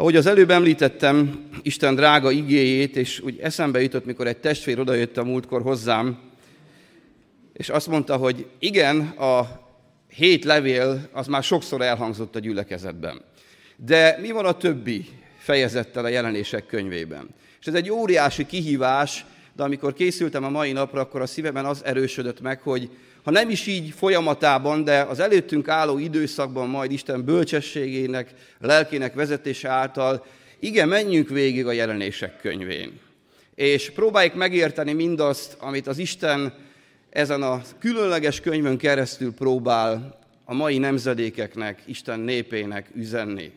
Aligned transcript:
Ahogy 0.00 0.16
az 0.16 0.26
előbb 0.26 0.50
említettem 0.50 1.46
Isten 1.62 1.94
drága 1.94 2.30
igéjét, 2.30 2.96
és 2.96 3.20
úgy 3.20 3.38
eszembe 3.38 3.82
jutott, 3.82 4.04
mikor 4.04 4.26
egy 4.26 4.36
testvér 4.36 4.78
odajött 4.78 5.16
a 5.16 5.24
múltkor 5.24 5.62
hozzám, 5.62 6.18
és 7.52 7.68
azt 7.68 7.86
mondta, 7.86 8.16
hogy 8.16 8.46
igen, 8.58 9.00
a 9.00 9.60
hét 10.08 10.44
levél 10.44 11.08
az 11.12 11.26
már 11.26 11.42
sokszor 11.42 11.82
elhangzott 11.82 12.36
a 12.36 12.38
gyülekezetben. 12.38 13.20
De 13.76 14.18
mi 14.20 14.30
van 14.30 14.44
a 14.44 14.56
többi 14.56 15.08
fejezettel 15.38 16.04
a 16.04 16.08
jelenések 16.08 16.66
könyvében? 16.66 17.28
És 17.60 17.66
ez 17.66 17.74
egy 17.74 17.90
óriási 17.90 18.46
kihívás, 18.46 19.24
de 19.56 19.62
amikor 19.62 19.92
készültem 19.92 20.44
a 20.44 20.50
mai 20.50 20.72
napra, 20.72 21.00
akkor 21.00 21.20
a 21.20 21.26
szívemben 21.26 21.64
az 21.64 21.84
erősödött 21.84 22.40
meg, 22.40 22.60
hogy 22.60 22.90
ha 23.22 23.30
nem 23.30 23.50
is 23.50 23.66
így 23.66 23.90
folyamatában, 23.90 24.84
de 24.84 25.00
az 25.00 25.20
előttünk 25.20 25.68
álló 25.68 25.98
időszakban 25.98 26.68
majd 26.68 26.92
Isten 26.92 27.24
bölcsességének, 27.24 28.34
lelkének 28.58 29.14
vezetése 29.14 29.68
által, 29.68 30.26
igen, 30.58 30.88
menjünk 30.88 31.28
végig 31.28 31.66
a 31.66 31.72
jelenések 31.72 32.40
könyvén. 32.40 33.00
És 33.54 33.90
próbáljuk 33.90 34.34
megérteni 34.34 34.92
mindazt, 34.92 35.56
amit 35.58 35.86
az 35.86 35.98
Isten 35.98 36.54
ezen 37.10 37.42
a 37.42 37.62
különleges 37.78 38.40
könyvön 38.40 38.76
keresztül 38.76 39.32
próbál 39.32 40.18
a 40.44 40.54
mai 40.54 40.78
nemzedékeknek, 40.78 41.82
Isten 41.86 42.20
népének 42.20 42.90
üzenni. 42.94 43.52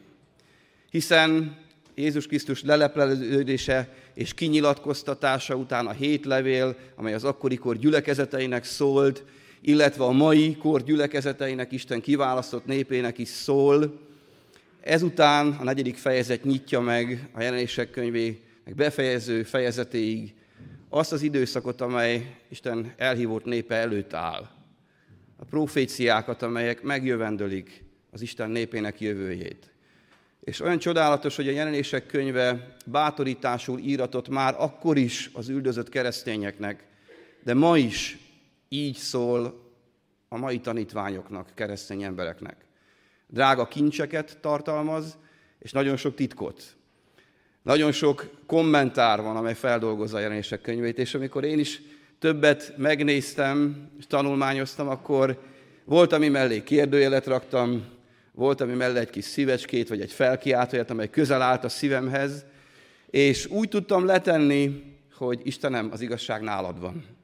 Hiszen 0.89 1.57
Jézus 1.95 2.27
Krisztus 2.27 2.63
lelepleződése 2.63 3.89
és 4.13 4.33
kinyilatkoztatása 4.33 5.55
után 5.55 5.85
a 5.87 5.91
hét 5.91 6.25
levél, 6.25 6.75
amely 6.95 7.13
az 7.13 7.23
akkori 7.23 7.55
kor 7.55 7.77
gyülekezeteinek 7.77 8.63
szólt, 8.63 9.23
illetve 9.65 10.03
a 10.03 10.11
mai 10.11 10.55
kor 10.55 10.83
gyülekezeteinek, 10.83 11.71
Isten 11.71 12.01
kiválasztott 12.01 12.65
népének 12.65 13.17
is 13.17 13.27
szól. 13.27 13.99
Ezután 14.81 15.51
a 15.59 15.63
negyedik 15.63 15.95
fejezet 15.95 16.43
nyitja 16.43 16.79
meg 16.79 17.29
a 17.31 17.41
jelenések 17.41 17.89
könyvének 17.89 18.75
befejező 18.75 19.43
fejezetéig 19.43 20.33
azt 20.89 21.11
az 21.11 21.21
időszakot, 21.21 21.81
amely 21.81 22.35
Isten 22.49 22.93
elhívott 22.97 23.45
népe 23.45 23.75
előtt 23.75 24.13
áll. 24.13 24.49
A 25.37 25.45
proféciákat, 25.45 26.41
amelyek 26.41 26.81
megjövendölik 26.81 27.83
az 28.11 28.21
Isten 28.21 28.49
népének 28.49 29.01
jövőjét. 29.01 29.73
És 30.39 30.59
olyan 30.59 30.79
csodálatos, 30.79 31.35
hogy 31.35 31.47
a 31.47 31.51
jelenések 31.51 32.05
könyve 32.05 32.75
bátorításul 32.85 33.79
íratott 33.79 34.29
már 34.29 34.55
akkor 34.57 34.97
is 34.97 35.29
az 35.33 35.49
üldözött 35.49 35.89
keresztényeknek, 35.89 36.83
de 37.43 37.53
ma 37.53 37.77
is 37.77 38.17
így 38.73 38.95
szól 38.95 39.71
a 40.27 40.37
mai 40.37 40.59
tanítványoknak, 40.59 41.51
keresztény 41.55 42.03
embereknek. 42.03 42.65
Drága 43.27 43.67
kincseket 43.67 44.37
tartalmaz, 44.41 45.17
és 45.59 45.71
nagyon 45.71 45.95
sok 45.95 46.15
titkot. 46.15 46.75
Nagyon 47.61 47.91
sok 47.91 48.29
kommentár 48.45 49.21
van, 49.21 49.35
amely 49.35 49.53
feldolgozza 49.53 50.17
a 50.17 50.19
jelenések 50.19 50.61
könyvét, 50.61 50.97
és 50.97 51.13
amikor 51.13 51.43
én 51.43 51.59
is 51.59 51.81
többet 52.19 52.73
megnéztem, 52.77 53.89
és 53.99 54.07
tanulmányoztam, 54.07 54.87
akkor 54.87 55.41
volt, 55.85 56.13
ami 56.13 56.27
mellé 56.27 56.63
kérdőjelet 56.63 57.25
raktam, 57.25 57.85
volt, 58.31 58.61
ami 58.61 58.73
mellé 58.73 58.99
egy 58.99 59.09
kis 59.09 59.25
szívecskét, 59.25 59.89
vagy 59.89 60.01
egy 60.01 60.11
felkiáltóját, 60.11 60.89
amely 60.89 61.09
közel 61.09 61.41
állt 61.41 61.63
a 61.63 61.69
szívemhez, 61.69 62.45
és 63.09 63.45
úgy 63.45 63.69
tudtam 63.69 64.05
letenni, 64.05 64.83
hogy 65.13 65.41
Istenem, 65.43 65.89
az 65.91 66.01
igazság 66.01 66.41
nálad 66.41 66.79
van. 66.79 67.21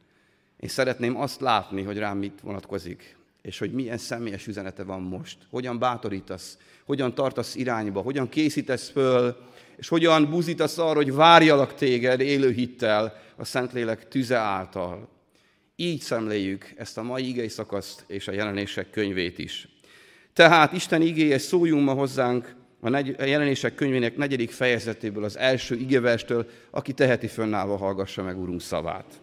Én 0.59 0.69
szeretném 0.69 1.17
azt 1.17 1.41
látni, 1.41 1.81
hogy 1.83 1.97
rám 1.97 2.17
mit 2.17 2.39
vonatkozik, 2.43 3.17
és 3.41 3.59
hogy 3.59 3.71
milyen 3.71 3.97
személyes 3.97 4.47
üzenete 4.47 4.83
van 4.83 5.01
most. 5.01 5.37
Hogyan 5.49 5.79
bátorítasz, 5.79 6.57
hogyan 6.85 7.13
tartasz 7.13 7.55
irányba, 7.55 8.01
hogyan 8.01 8.29
készítesz 8.29 8.89
föl, 8.89 9.37
és 9.77 9.87
hogyan 9.87 10.29
buzítasz 10.29 10.77
arra, 10.77 10.95
hogy 10.95 11.13
várjalak 11.13 11.75
téged 11.75 12.19
élő 12.19 12.51
hittel 12.51 13.21
a 13.35 13.45
Szentlélek 13.45 14.07
tüze 14.07 14.37
által. 14.37 15.09
Így 15.75 16.01
szemléljük 16.01 16.73
ezt 16.75 16.97
a 16.97 17.03
mai 17.03 17.27
igei 17.27 17.47
szakaszt 17.47 18.03
és 18.07 18.27
a 18.27 18.31
jelenések 18.31 18.89
könyvét 18.89 19.37
is. 19.37 19.67
Tehát 20.33 20.73
Isten 20.73 21.01
igéje 21.01 21.37
szóljunk 21.37 21.85
ma 21.85 21.93
hozzánk 21.93 22.55
a 23.17 23.23
jelenések 23.23 23.75
könyvének 23.75 24.17
negyedik 24.17 24.51
fejezetéből, 24.51 25.23
az 25.23 25.37
első 25.37 25.75
igéverstől, 25.75 26.49
aki 26.69 26.93
teheti 26.93 27.27
fönnállva 27.27 27.77
hallgassa 27.77 28.23
meg 28.23 28.39
Urunk 28.39 28.61
szavát. 28.61 29.21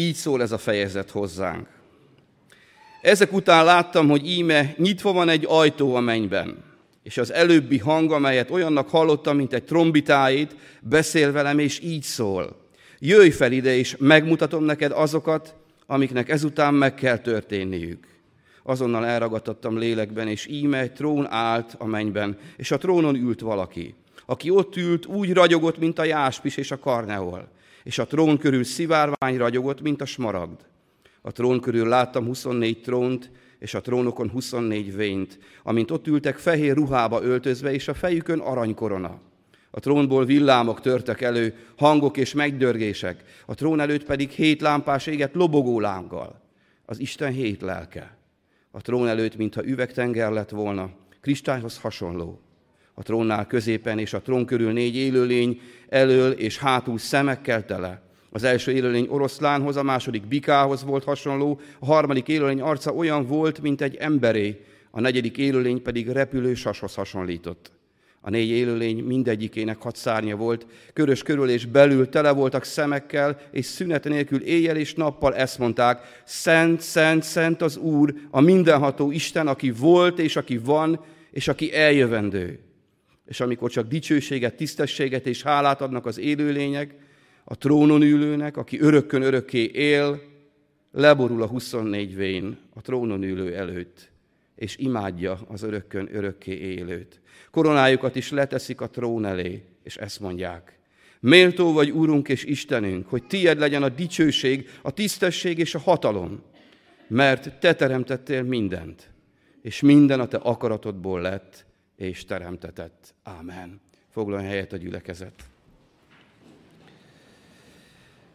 Így 0.00 0.14
szól 0.14 0.42
ez 0.42 0.52
a 0.52 0.58
fejezet 0.58 1.10
hozzánk. 1.10 1.66
Ezek 3.02 3.32
után 3.32 3.64
láttam, 3.64 4.08
hogy 4.08 4.26
íme 4.26 4.74
nyitva 4.76 5.12
van 5.12 5.28
egy 5.28 5.44
ajtó 5.48 5.94
a 5.94 6.00
mennyben, 6.00 6.64
és 7.02 7.18
az 7.18 7.32
előbbi 7.32 7.78
hang, 7.78 8.12
amelyet 8.12 8.50
olyannak 8.50 8.88
hallottam, 8.88 9.36
mint 9.36 9.52
egy 9.52 9.64
trombitáit, 9.64 10.56
beszél 10.80 11.32
velem, 11.32 11.58
és 11.58 11.80
így 11.80 12.02
szól. 12.02 12.56
Jöjj 12.98 13.30
fel 13.30 13.52
ide, 13.52 13.76
és 13.76 13.96
megmutatom 13.98 14.64
neked 14.64 14.92
azokat, 14.92 15.54
amiknek 15.86 16.28
ezután 16.28 16.74
meg 16.74 16.94
kell 16.94 17.18
történniük. 17.18 18.06
Azonnal 18.62 19.06
elragadtattam 19.06 19.78
lélekben, 19.78 20.28
és 20.28 20.46
íme 20.46 20.78
egy 20.78 20.92
trón 20.92 21.26
állt 21.30 21.74
a 21.78 21.86
mennyben, 21.86 22.38
és 22.56 22.70
a 22.70 22.78
trónon 22.78 23.14
ült 23.14 23.40
valaki. 23.40 23.94
Aki 24.26 24.50
ott 24.50 24.76
ült, 24.76 25.06
úgy 25.06 25.32
ragyogott, 25.32 25.78
mint 25.78 25.98
a 25.98 26.04
jáspis 26.04 26.56
és 26.56 26.70
a 26.70 26.78
karneol 26.78 27.48
és 27.84 27.98
a 27.98 28.06
trón 28.06 28.38
körül 28.38 28.64
szivárvány 28.64 29.36
ragyogott, 29.36 29.80
mint 29.80 30.00
a 30.00 30.06
smaragd. 30.06 30.60
A 31.22 31.32
trón 31.32 31.60
körül 31.60 31.88
láttam 31.88 32.24
24 32.24 32.80
trónt, 32.80 33.30
és 33.58 33.74
a 33.74 33.80
trónokon 33.80 34.30
24 34.30 34.96
vényt, 34.96 35.38
amint 35.62 35.90
ott 35.90 36.06
ültek 36.06 36.36
fehér 36.36 36.74
ruhába 36.74 37.22
öltözve, 37.22 37.72
és 37.72 37.88
a 37.88 37.94
fejükön 37.94 38.38
aranykorona. 38.38 39.20
A 39.70 39.80
trónból 39.80 40.24
villámok 40.24 40.80
törtek 40.80 41.20
elő, 41.20 41.54
hangok 41.76 42.16
és 42.16 42.34
megdörgések, 42.34 43.24
a 43.46 43.54
trón 43.54 43.80
előtt 43.80 44.04
pedig 44.04 44.30
hét 44.30 44.60
lámpás 44.60 45.06
éget 45.06 45.34
lobogó 45.34 45.80
lánggal. 45.80 46.40
Az 46.86 46.98
Isten 46.98 47.32
hét 47.32 47.60
lelke. 47.60 48.16
A 48.70 48.80
trón 48.80 49.08
előtt, 49.08 49.36
mintha 49.36 49.66
üvegtenger 49.66 50.30
lett 50.30 50.50
volna, 50.50 50.90
kristályhoz 51.20 51.78
hasonló 51.78 52.40
a 52.94 53.02
trónnál 53.02 53.46
középen, 53.46 53.98
és 53.98 54.12
a 54.12 54.20
trón 54.20 54.44
körül 54.44 54.72
négy 54.72 54.96
élőlény 54.96 55.60
elől 55.88 56.32
és 56.32 56.58
hátul 56.58 56.98
szemekkel 56.98 57.64
tele. 57.64 58.02
Az 58.32 58.42
első 58.42 58.72
élőlény 58.72 59.06
oroszlánhoz, 59.08 59.76
a 59.76 59.82
második 59.82 60.26
bikához 60.26 60.84
volt 60.84 61.04
hasonló, 61.04 61.60
a 61.78 61.86
harmadik 61.86 62.28
élőlény 62.28 62.60
arca 62.60 62.92
olyan 62.92 63.26
volt, 63.26 63.60
mint 63.60 63.80
egy 63.80 63.96
emberé, 63.96 64.64
a 64.90 65.00
negyedik 65.00 65.38
élőlény 65.38 65.82
pedig 65.82 66.08
repülő 66.08 66.54
sashoz 66.54 66.94
hasonlított. 66.94 67.70
A 68.20 68.30
négy 68.30 68.48
élőlény 68.48 69.04
mindegyikének 69.04 69.82
hat 69.82 69.96
szárnya 69.96 70.36
volt, 70.36 70.66
körös 70.92 71.22
körül 71.22 71.48
és 71.48 71.66
belül 71.66 72.08
tele 72.08 72.30
voltak 72.30 72.64
szemekkel, 72.64 73.40
és 73.50 73.66
szünet 73.66 74.04
nélkül 74.04 74.42
éjjel 74.42 74.76
és 74.76 74.94
nappal 74.94 75.34
ezt 75.34 75.58
mondták, 75.58 76.22
Szent, 76.24 76.80
Szent, 76.80 77.22
Szent 77.22 77.62
az 77.62 77.76
Úr, 77.76 78.14
a 78.30 78.40
mindenható 78.40 79.10
Isten, 79.10 79.46
aki 79.46 79.70
volt 79.70 80.18
és 80.18 80.36
aki 80.36 80.58
van, 80.58 81.04
és 81.30 81.48
aki 81.48 81.74
eljövendő 81.74 82.58
és 83.30 83.40
amikor 83.40 83.70
csak 83.70 83.88
dicsőséget, 83.88 84.56
tisztességet 84.56 85.26
és 85.26 85.42
hálát 85.42 85.80
adnak 85.80 86.06
az 86.06 86.18
élőlények, 86.18 86.94
a 87.44 87.56
trónon 87.56 88.02
ülőnek, 88.02 88.56
aki 88.56 88.80
örökkön 88.80 89.22
örökké 89.22 89.64
él, 89.64 90.22
leborul 90.92 91.42
a 91.42 91.46
24 91.46 92.14
vén 92.14 92.58
a 92.74 92.80
trónon 92.80 93.22
ülő 93.22 93.54
előtt, 93.54 94.10
és 94.54 94.76
imádja 94.76 95.40
az 95.48 95.62
örökkön 95.62 96.08
örökké 96.12 96.52
élőt. 96.52 97.20
Koronájukat 97.50 98.16
is 98.16 98.30
leteszik 98.30 98.80
a 98.80 98.90
trón 98.90 99.24
elé, 99.24 99.62
és 99.82 99.96
ezt 99.96 100.20
mondják. 100.20 100.78
Méltó 101.20 101.72
vagy, 101.72 101.90
Úrunk 101.90 102.28
és 102.28 102.44
Istenünk, 102.44 103.08
hogy 103.08 103.26
tied 103.26 103.58
legyen 103.58 103.82
a 103.82 103.88
dicsőség, 103.88 104.68
a 104.82 104.90
tisztesség 104.90 105.58
és 105.58 105.74
a 105.74 105.78
hatalom, 105.78 106.42
mert 107.08 107.58
te 107.60 107.74
teremtettél 107.74 108.42
mindent, 108.42 109.10
és 109.62 109.80
minden 109.80 110.20
a 110.20 110.26
te 110.26 110.36
akaratodból 110.36 111.20
lett, 111.20 111.68
és 112.00 112.24
teremtetett. 112.24 113.14
Ámen. 113.22 113.80
Foglaljon 114.12 114.48
helyet 114.48 114.72
a 114.72 114.76
gyülekezet. 114.76 115.44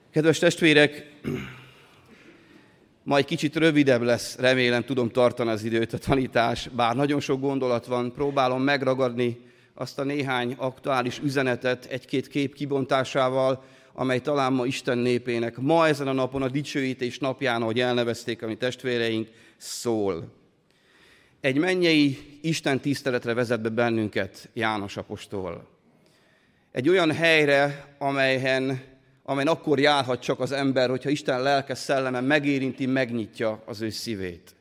Kedves 0.10 0.40
testvérek, 0.40 1.12
majd 3.04 3.26
kicsit 3.26 3.56
rövidebb 3.56 4.02
lesz, 4.02 4.38
remélem 4.38 4.84
tudom 4.84 5.10
tartani 5.10 5.50
az 5.50 5.64
időt 5.64 5.94
a 5.94 5.98
tanítás, 5.98 6.68
bár 6.68 6.96
nagyon 6.96 7.20
sok 7.20 7.40
gondolat 7.40 7.86
van, 7.86 8.14
próbálom 8.14 8.62
megragadni 8.62 9.38
azt 9.74 10.00
a 10.00 10.04
néhány 10.04 10.56
aktuális 10.58 11.20
üzenetet 11.20 11.86
egy-két 11.86 12.28
kép 12.28 12.54
kibontásával, 12.54 13.64
amely 13.94 14.22
talán 14.22 14.54
ma 14.54 14.66
Isten 14.66 14.98
népének 14.98 15.58
ma 15.58 15.88
ezen 15.88 16.08
a 16.08 16.14
napon 16.14 16.42
a 16.42 16.50
dicsőítés 16.50 17.20
napján, 17.20 17.62
ahogy 17.62 17.80
elnevezték 17.80 18.42
a 18.42 18.48
mi 18.48 18.56
testvéreink, 18.56 19.30
szól. 19.58 20.45
Egy 21.46 21.58
mennyei 21.58 22.18
Isten 22.42 22.80
tiszteletre 22.80 23.34
vezet 23.34 23.62
be 23.62 23.70
bennünket 23.70 24.50
János 24.54 24.98
apostol. 24.98 25.68
Egy 26.72 26.90
olyan 26.90 27.12
helyre, 27.12 27.88
amelyen, 27.98 28.82
amelyen 29.24 29.52
akkor 29.52 29.80
járhat 29.80 30.22
csak 30.22 30.40
az 30.40 30.52
ember, 30.52 30.90
hogyha 30.90 31.10
Isten 31.10 31.42
lelke 31.42 31.76
szelleme 31.76 32.22
megérinti, 32.22 32.86
megnyitja 32.86 33.62
az 33.66 33.82
ő 33.82 33.90
szívét. 33.90 34.56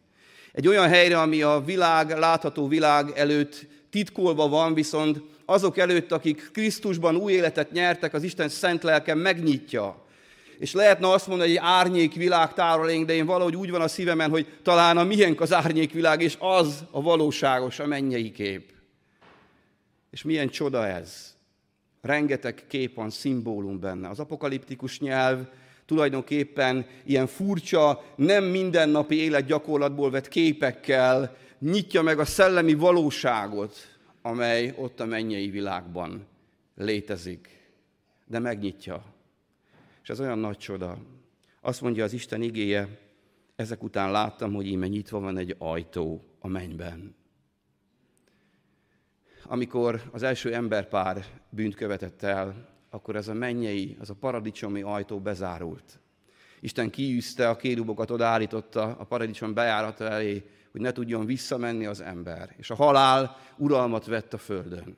Egy 0.53 0.69
olyan 0.69 0.89
helyre, 0.89 1.21
ami 1.21 1.43
a 1.43 1.63
világ, 1.65 2.19
látható 2.19 2.69
világ 2.69 3.13
előtt 3.17 3.67
titkolva 3.91 4.49
van, 4.49 4.75
viszont 4.75 5.21
azok 5.45 5.79
előtt, 5.79 6.13
akik 6.13 6.51
Krisztusban 6.53 7.17
új 7.17 7.33
életet 7.33 7.71
nyertek, 7.71 8.15
az 8.15 8.23
Isten 8.23 8.49
szent 8.49 8.83
lelke 8.83 9.15
megnyitja. 9.15 10.04
És 10.59 10.73
lehetne 10.73 11.11
azt 11.11 11.27
mondani, 11.27 11.49
hogy 11.49 11.59
egy 11.59 11.65
árnyékvilág 11.65 12.55
tárolénk, 12.55 13.06
de 13.06 13.12
én 13.12 13.27
valahogy 13.27 13.56
úgy 13.56 13.71
van 13.71 13.81
a 13.81 13.89
szívemen, 13.89 14.31
hogy 14.31 14.59
talán 14.62 14.99
a 14.99 15.05
miénk 15.05 15.41
az 15.41 15.53
árnyékvilág, 15.53 16.23
és 16.23 16.37
az 16.39 16.85
a 16.91 17.03
valóságos, 17.03 17.79
a 17.79 17.87
mennyei 17.87 18.31
kép. 18.31 18.73
És 20.11 20.23
milyen 20.23 20.49
csoda 20.49 20.87
ez. 20.87 21.35
Rengeteg 22.01 22.65
kép 22.69 22.95
van, 22.95 23.11
szimbólum 23.11 23.81
benne. 23.81 24.09
Az 24.09 24.19
apokaliptikus 24.19 25.01
nyelv 25.01 25.47
tulajdonképpen 25.87 26.87
ilyen 27.05 27.27
furcsa, 27.27 28.05
nem 28.17 28.45
mindennapi 28.45 29.17
életgyakorlatból 29.17 30.11
vett 30.11 30.29
képekkel 30.29 31.37
nyitja 31.59 32.03
meg 32.03 32.19
a 32.19 32.25
szellemi 32.25 32.75
valóságot, 32.75 33.77
amely 34.23 34.75
ott 34.77 35.01
a 35.01 35.05
mennyei 35.05 35.51
világban 35.51 36.27
létezik. 36.77 37.49
De 38.27 38.39
megnyitja. 38.39 39.14
És 40.05 40.11
ez 40.11 40.21
olyan 40.21 40.39
nagy 40.39 40.56
csoda. 40.56 40.99
Azt 41.61 41.81
mondja 41.81 42.05
az 42.05 42.12
Isten 42.12 42.43
igéje, 42.43 42.99
ezek 43.56 43.83
után 43.83 44.11
láttam, 44.11 44.55
hogy 44.55 44.67
íme 44.67 44.87
nyitva 44.87 45.21
van 45.21 45.39
egy 45.39 45.55
ajtó 45.59 46.25
a 46.39 46.49
mennyben. 46.49 47.15
Amikor 49.45 50.03
az 50.12 50.23
első 50.23 50.55
emberpár 50.55 51.25
bűnt 51.51 51.75
követett 51.75 52.23
el, 52.23 52.69
akkor 52.91 53.17
ez 53.17 53.29
a 53.29 53.35
mennyei, 53.35 53.97
az 54.01 54.11
a 54.11 54.15
paradicsomi 54.15 54.83
ajtó 54.83 55.21
bezárult. 55.21 56.01
Isten 56.61 56.91
kiűzte 56.91 57.49
a 57.49 57.56
kérubokat, 57.56 58.11
odaállította 58.11 58.83
a 58.83 59.05
paradicsom 59.05 59.55
bejárata 59.55 60.09
elé, 60.09 60.45
hogy 60.73 60.81
ne 60.81 60.93
tudjon 60.93 61.27
visszamenni 61.27 61.87
az 61.87 62.01
ember. 62.01 62.55
És 62.56 62.71
a 62.71 62.75
halál 62.75 63.37
uralmat 63.56 64.06
vett 64.06 64.33
a 64.35 64.39
földön. 64.39 64.97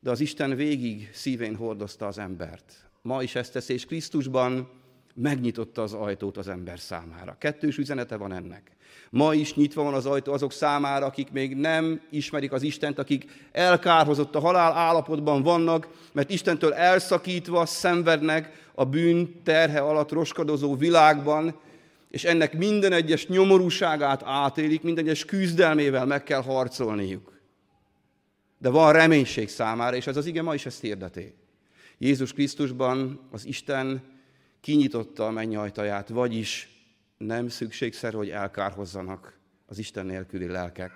De 0.00 0.10
az 0.10 0.20
Isten 0.20 0.54
végig 0.54 1.10
szívén 1.12 1.56
hordozta 1.56 2.06
az 2.06 2.18
embert. 2.18 2.87
Ma 3.02 3.22
is 3.22 3.34
ezt 3.34 3.52
teszi, 3.52 3.72
és 3.72 3.86
Krisztusban 3.86 4.68
megnyitotta 5.14 5.82
az 5.82 5.92
ajtót 5.92 6.36
az 6.36 6.48
ember 6.48 6.78
számára. 6.78 7.36
Kettős 7.38 7.78
üzenete 7.78 8.16
van 8.16 8.32
ennek. 8.32 8.76
Ma 9.10 9.34
is 9.34 9.54
nyitva 9.54 9.82
van 9.82 9.94
az 9.94 10.06
ajtó 10.06 10.32
azok 10.32 10.52
számára, 10.52 11.06
akik 11.06 11.30
még 11.30 11.56
nem 11.56 12.00
ismerik 12.10 12.52
az 12.52 12.62
Istent, 12.62 12.98
akik 12.98 13.48
elkárhozott 13.52 14.34
a 14.34 14.40
halál 14.40 14.72
állapotban 14.72 15.42
vannak, 15.42 15.88
mert 16.12 16.30
Istentől 16.30 16.72
elszakítva 16.74 17.66
szenvednek 17.66 18.70
a 18.74 18.84
bűn 18.84 19.42
terhe 19.42 19.80
alatt 19.80 20.12
roskadozó 20.12 20.76
világban, 20.76 21.60
és 22.10 22.24
ennek 22.24 22.56
minden 22.56 22.92
egyes 22.92 23.26
nyomorúságát 23.26 24.22
átélik, 24.24 24.82
minden 24.82 25.04
egyes 25.04 25.24
küzdelmével 25.24 26.06
meg 26.06 26.22
kell 26.22 26.42
harcolniuk. 26.42 27.40
De 28.58 28.68
van 28.68 28.92
reménység 28.92 29.48
számára, 29.48 29.96
és 29.96 30.06
ez 30.06 30.16
az 30.16 30.26
ige 30.26 30.42
ma 30.42 30.54
is 30.54 30.66
ezt 30.66 30.80
hirdeti. 30.80 31.34
Jézus 31.98 32.32
Krisztusban 32.32 33.28
az 33.30 33.44
Isten 33.44 34.02
kinyitotta 34.60 35.26
a 35.26 35.30
mennyajtaját, 35.30 36.08
vagyis 36.08 36.68
nem 37.16 37.48
szükségszer, 37.48 38.12
hogy 38.14 38.30
elkárhozzanak 38.30 39.38
az 39.66 39.78
Isten 39.78 40.06
nélküli 40.06 40.46
lelkek. 40.46 40.92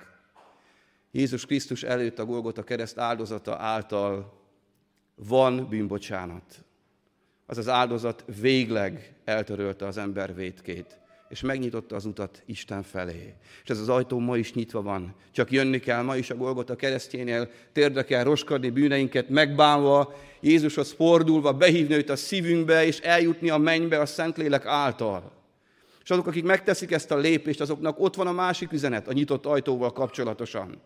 Jézus 1.10 1.46
Krisztus 1.46 1.82
előtt 1.82 2.18
a 2.18 2.24
Golgota 2.24 2.62
kereszt 2.62 2.98
áldozata 2.98 3.56
által 3.58 4.40
van 5.14 5.68
bűnbocsánat. 5.68 6.64
Az 7.46 7.58
az 7.58 7.68
áldozat 7.68 8.24
végleg 8.40 9.14
eltörölte 9.24 9.86
az 9.86 9.96
ember 9.96 10.34
vétkét, 10.34 10.98
és 11.32 11.40
megnyitotta 11.40 11.96
az 11.96 12.04
utat 12.04 12.42
Isten 12.46 12.82
felé. 12.82 13.34
És 13.62 13.70
ez 13.70 13.78
az 13.78 13.88
ajtó 13.88 14.18
ma 14.18 14.36
is 14.36 14.52
nyitva 14.52 14.82
van. 14.82 15.14
Csak 15.30 15.50
jönni 15.50 15.80
kell 15.80 16.02
ma 16.02 16.16
is 16.16 16.30
a 16.30 16.36
Golgota 16.36 16.76
keresztjénél, 16.76 17.50
térdre 17.72 18.04
kell 18.04 18.22
roskadni 18.22 18.70
bűneinket, 18.70 19.28
megbánva, 19.28 20.14
Jézushoz 20.40 20.92
fordulva, 20.92 21.52
behívni 21.52 21.94
őt 21.94 22.10
a 22.10 22.16
szívünkbe, 22.16 22.86
és 22.86 22.98
eljutni 22.98 23.50
a 23.50 23.58
mennybe 23.58 24.00
a 24.00 24.06
Szentlélek 24.06 24.66
által. 24.66 25.32
És 26.02 26.10
azok, 26.10 26.26
akik 26.26 26.44
megteszik 26.44 26.90
ezt 26.90 27.10
a 27.10 27.16
lépést, 27.16 27.60
azoknak 27.60 28.00
ott 28.00 28.14
van 28.14 28.26
a 28.26 28.32
másik 28.32 28.72
üzenet 28.72 29.08
a 29.08 29.12
nyitott 29.12 29.46
ajtóval 29.46 29.92
kapcsolatosan. 29.92 30.80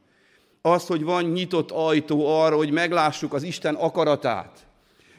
Az, 0.63 0.87
hogy 0.87 1.03
van 1.03 1.25
nyitott 1.25 1.71
ajtó 1.71 2.27
arra, 2.27 2.57
hogy 2.57 2.71
meglássuk 2.71 3.33
az 3.33 3.43
Isten 3.43 3.75
akaratát. 3.75 4.67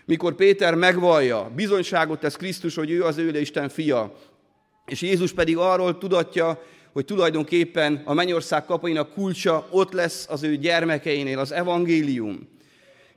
Mikor 0.06 0.36
Péter 0.36 0.76
megvallja, 0.76 1.52
bizonyságot 1.56 2.20
tesz 2.20 2.36
Krisztus, 2.36 2.76
hogy 2.76 2.92
ő 2.92 3.04
az 3.04 3.18
ő 3.18 3.40
Isten 3.40 3.70
fia, 3.70 4.14
és 4.88 5.02
Jézus 5.02 5.34
pedig 5.34 5.58
arról 5.58 5.98
tudatja, 5.98 6.64
hogy 6.94 7.06
tulajdonképpen 7.06 8.02
a 8.06 8.14
mennyország 8.14 8.66
kapainak 8.66 9.14
kulcsa 9.14 9.68
ott 9.70 9.92
lesz 9.92 10.26
az 10.30 10.44
ő 10.44 10.56
gyermekeinél, 10.56 11.40
az 11.40 11.52
evangélium 11.52 12.56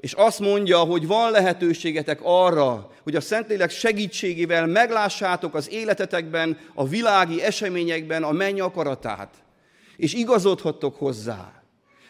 és 0.01 0.13
azt 0.13 0.39
mondja, 0.39 0.79
hogy 0.79 1.07
van 1.07 1.31
lehetőségetek 1.31 2.21
arra, 2.23 2.91
hogy 3.03 3.17
a 3.17 3.21
Szentlélek 3.21 3.71
segítségével 3.71 4.67
meglássátok 4.67 5.55
az 5.55 5.71
életetekben, 5.71 6.59
a 6.75 6.87
világi 6.87 7.43
eseményekben 7.43 8.23
a 8.23 8.33
menny 8.33 8.61
akaratát, 8.61 9.35
és 9.97 10.15
igazodhattok 10.15 10.97
hozzá. 10.97 11.60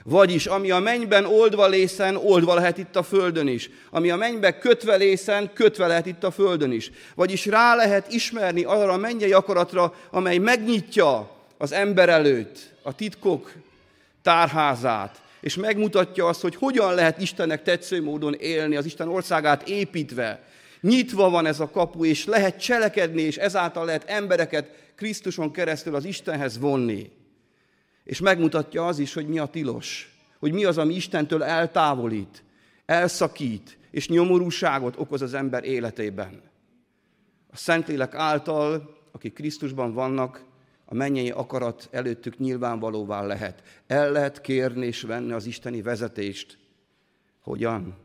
Vagyis, 0.04 0.46
ami 0.46 0.70
a 0.70 0.78
mennyben 0.78 1.24
oldva 1.24 1.68
lészen, 1.68 2.16
oldva 2.16 2.54
lehet 2.54 2.78
itt 2.78 2.96
a 2.96 3.02
földön 3.02 3.46
is. 3.46 3.70
Ami 3.90 4.10
a 4.10 4.16
mennybe 4.16 4.58
kötve 4.58 4.96
lészen, 4.96 5.50
kötve 5.52 5.86
lehet 5.86 6.06
itt 6.06 6.24
a 6.24 6.30
földön 6.30 6.72
is. 6.72 6.90
Vagyis 7.14 7.46
rá 7.46 7.74
lehet 7.74 8.12
ismerni 8.12 8.64
arra 8.64 8.92
a 8.92 8.96
mennyei 8.96 9.32
akaratra, 9.32 9.94
amely 10.10 10.38
megnyitja 10.38 11.30
az 11.58 11.72
ember 11.72 12.08
előtt 12.08 12.58
a 12.82 12.94
titkok 12.94 13.52
tárházát, 14.22 15.22
és 15.40 15.56
megmutatja 15.56 16.26
azt, 16.26 16.40
hogy 16.40 16.54
hogyan 16.56 16.94
lehet 16.94 17.20
Istennek 17.20 17.62
tetsző 17.62 18.02
módon 18.02 18.34
élni, 18.34 18.76
az 18.76 18.84
Isten 18.84 19.08
országát 19.08 19.68
építve. 19.68 20.42
Nyitva 20.80 21.30
van 21.30 21.46
ez 21.46 21.60
a 21.60 21.70
kapu, 21.70 22.04
és 22.04 22.24
lehet 22.24 22.60
cselekedni, 22.60 23.22
és 23.22 23.36
ezáltal 23.36 23.84
lehet 23.84 24.04
embereket 24.06 24.70
Krisztuson 24.96 25.52
keresztül 25.52 25.94
az 25.94 26.04
Istenhez 26.04 26.58
vonni. 26.58 27.10
És 28.04 28.20
megmutatja 28.20 28.86
az 28.86 28.98
is, 28.98 29.14
hogy 29.14 29.28
mi 29.28 29.38
a 29.38 29.46
tilos, 29.46 30.18
hogy 30.38 30.52
mi 30.52 30.64
az, 30.64 30.78
ami 30.78 30.94
Istentől 30.94 31.42
eltávolít, 31.42 32.42
elszakít, 32.86 33.78
és 33.90 34.08
nyomorúságot 34.08 34.98
okoz 34.98 35.22
az 35.22 35.34
ember 35.34 35.64
életében. 35.64 36.42
A 37.50 37.56
Szentlélek 37.56 38.14
által, 38.14 38.98
akik 39.12 39.32
Krisztusban 39.32 39.92
vannak, 39.92 40.44
a 40.84 40.94
mennyei 40.94 41.30
akarat 41.30 41.88
előttük 41.90 42.38
nyilvánvalóvá 42.38 43.22
lehet. 43.22 43.62
El 43.86 44.12
lehet 44.12 44.40
kérni 44.40 44.86
és 44.86 45.02
venni 45.02 45.32
az 45.32 45.46
isteni 45.46 45.82
vezetést. 45.82 46.58
Hogyan? 47.40 47.96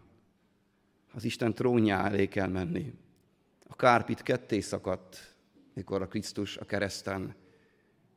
Az 1.13 1.23
Isten 1.23 1.53
trónja 1.53 2.05
elé 2.05 2.27
kell 2.27 2.47
menni. 2.47 2.93
A 3.67 3.75
kárpit 3.75 4.23
ketté 4.23 4.59
szakadt, 4.59 5.35
mikor 5.73 6.01
a 6.01 6.07
Krisztus 6.07 6.57
a 6.57 6.65
kereszten 6.65 7.35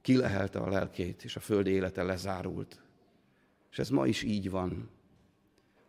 kilehelte 0.08 0.58
a 0.58 0.68
lelkét, 0.68 1.24
és 1.24 1.36
a 1.36 1.40
földi 1.40 1.70
élete 1.70 2.02
lezárult. 2.02 2.78
És 3.70 3.78
ez 3.78 3.88
ma 3.88 4.06
is 4.06 4.22
így 4.22 4.50
van. 4.50 4.90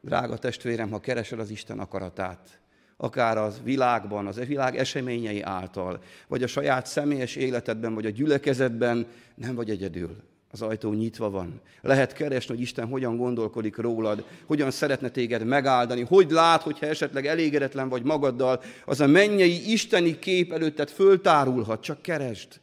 Drága 0.02 0.38
testvérem, 0.38 0.90
ha 0.92 1.00
keresed 1.00 1.40
az 1.40 1.50
Isten 1.50 1.80
akaratát, 1.80 2.60
akár 2.98 3.38
az 3.38 3.62
világban, 3.64 4.28
az 4.28 4.38
e 4.38 4.46
világ 4.46 4.78
eseményei 4.78 5.42
által, 5.42 6.02
vagy 6.28 6.44
a 6.44 6.48
saját 6.48 6.86
személyes 6.86 7.36
életedben, 7.36 7.94
vagy 7.94 8.06
a 8.06 8.10
gyülekezetben, 8.10 9.08
nem 9.36 9.56
vagy 9.56 9.70
egyedül. 9.70 10.16
Az 10.52 10.62
ajtó 10.62 10.94
nyitva 10.94 11.30
van. 11.30 11.62
Lehet 11.82 12.14
keresni, 12.14 12.54
hogy 12.54 12.64
Isten 12.64 12.88
hogyan 12.88 13.18
gondolkodik 13.18 13.78
rólad, 13.78 14.26
hogyan 14.46 14.72
szeretne 14.72 15.10
téged 15.10 15.46
megáldani, 15.46 16.02
hogy 16.02 16.32
lát, 16.32 16.62
hogyha 16.62 16.86
esetleg 16.86 17.26
elégedetlen 17.26 17.90
vagy 17.90 18.04
magaddal, 18.04 18.62
az 18.86 19.00
a 19.00 19.08
mennyei 19.08 19.72
isteni 19.72 20.20
kép 20.20 20.52
előtted 20.52 20.90
föltárulhat, 20.90 21.82
csak 21.82 22.02
keresd. 22.02 22.60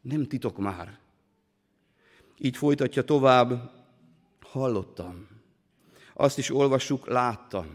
Nem 0.00 0.26
titok 0.26 0.58
már. 0.58 0.98
Így 2.38 2.56
folytatja 2.56 3.04
tovább, 3.04 3.70
hallottam. 4.40 5.28
Azt 6.14 6.38
is 6.38 6.50
olvassuk, 6.50 7.06
láttam. 7.06 7.66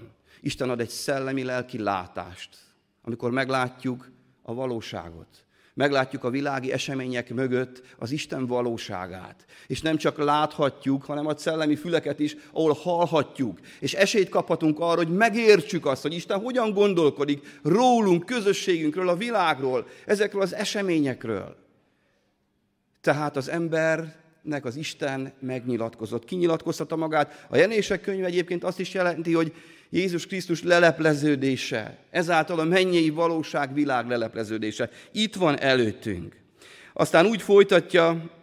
Isten 0.42 0.70
ad 0.70 0.80
egy 0.80 0.90
szellemi-lelki 0.90 1.80
látást, 1.80 2.58
amikor 3.02 3.32
meglátjuk 3.32 4.12
a 4.42 4.54
valóságot. 4.54 5.46
Meglátjuk 5.74 6.24
a 6.24 6.30
világi 6.30 6.72
események 6.72 7.34
mögött 7.34 7.82
az 7.98 8.12
Isten 8.12 8.46
valóságát. 8.46 9.46
És 9.68 9.82
nem 9.82 9.98
csak 9.98 10.18
láthatjuk, 10.18 11.04
hanem 11.04 11.28
a 11.28 11.38
szellemi 11.38 11.76
füleket 11.76 12.20
is, 12.20 12.36
ahol 12.52 12.74
hallhatjuk. 12.74 13.60
És 13.80 13.94
esélyt 13.94 14.30
kaphatunk 14.30 14.80
arra, 14.80 14.96
hogy 14.96 15.16
megértsük 15.16 15.86
azt, 15.86 16.02
hogy 16.02 16.14
Isten 16.14 16.40
hogyan 16.40 16.74
gondolkodik 16.74 17.60
rólunk, 17.64 18.26
közösségünkről, 18.26 19.10
a 19.10 19.16
világról, 19.16 19.88
ezekről 20.06 20.42
az 20.42 20.54
eseményekről. 20.54 21.65
Tehát 23.06 23.38
az 23.38 23.50
embernek 23.50 24.66
az 24.66 24.76
Isten 24.76 25.34
megnyilatkozott, 25.40 26.26
kinyilatkoztatta 26.26 26.96
magát. 26.96 27.46
A 27.50 27.58
Jenések 27.58 28.02
könyve 28.02 28.26
egyébként 28.26 28.64
azt 28.64 28.80
is 28.80 28.94
jelenti, 28.94 29.34
hogy 29.34 29.54
Jézus 29.90 30.28
Krisztus 30.28 30.64
lelepleződése, 30.64 31.98
ezáltal 32.10 32.60
a 32.60 32.64
mennyei 32.64 33.10
valóság 33.10 33.74
világ 33.74 34.08
lelepleződése. 34.08 34.90
Itt 35.12 35.36
van 35.36 35.60
előttünk. 35.60 36.36
Aztán 36.94 37.26
úgy 37.26 37.42
folytatja 37.42 38.34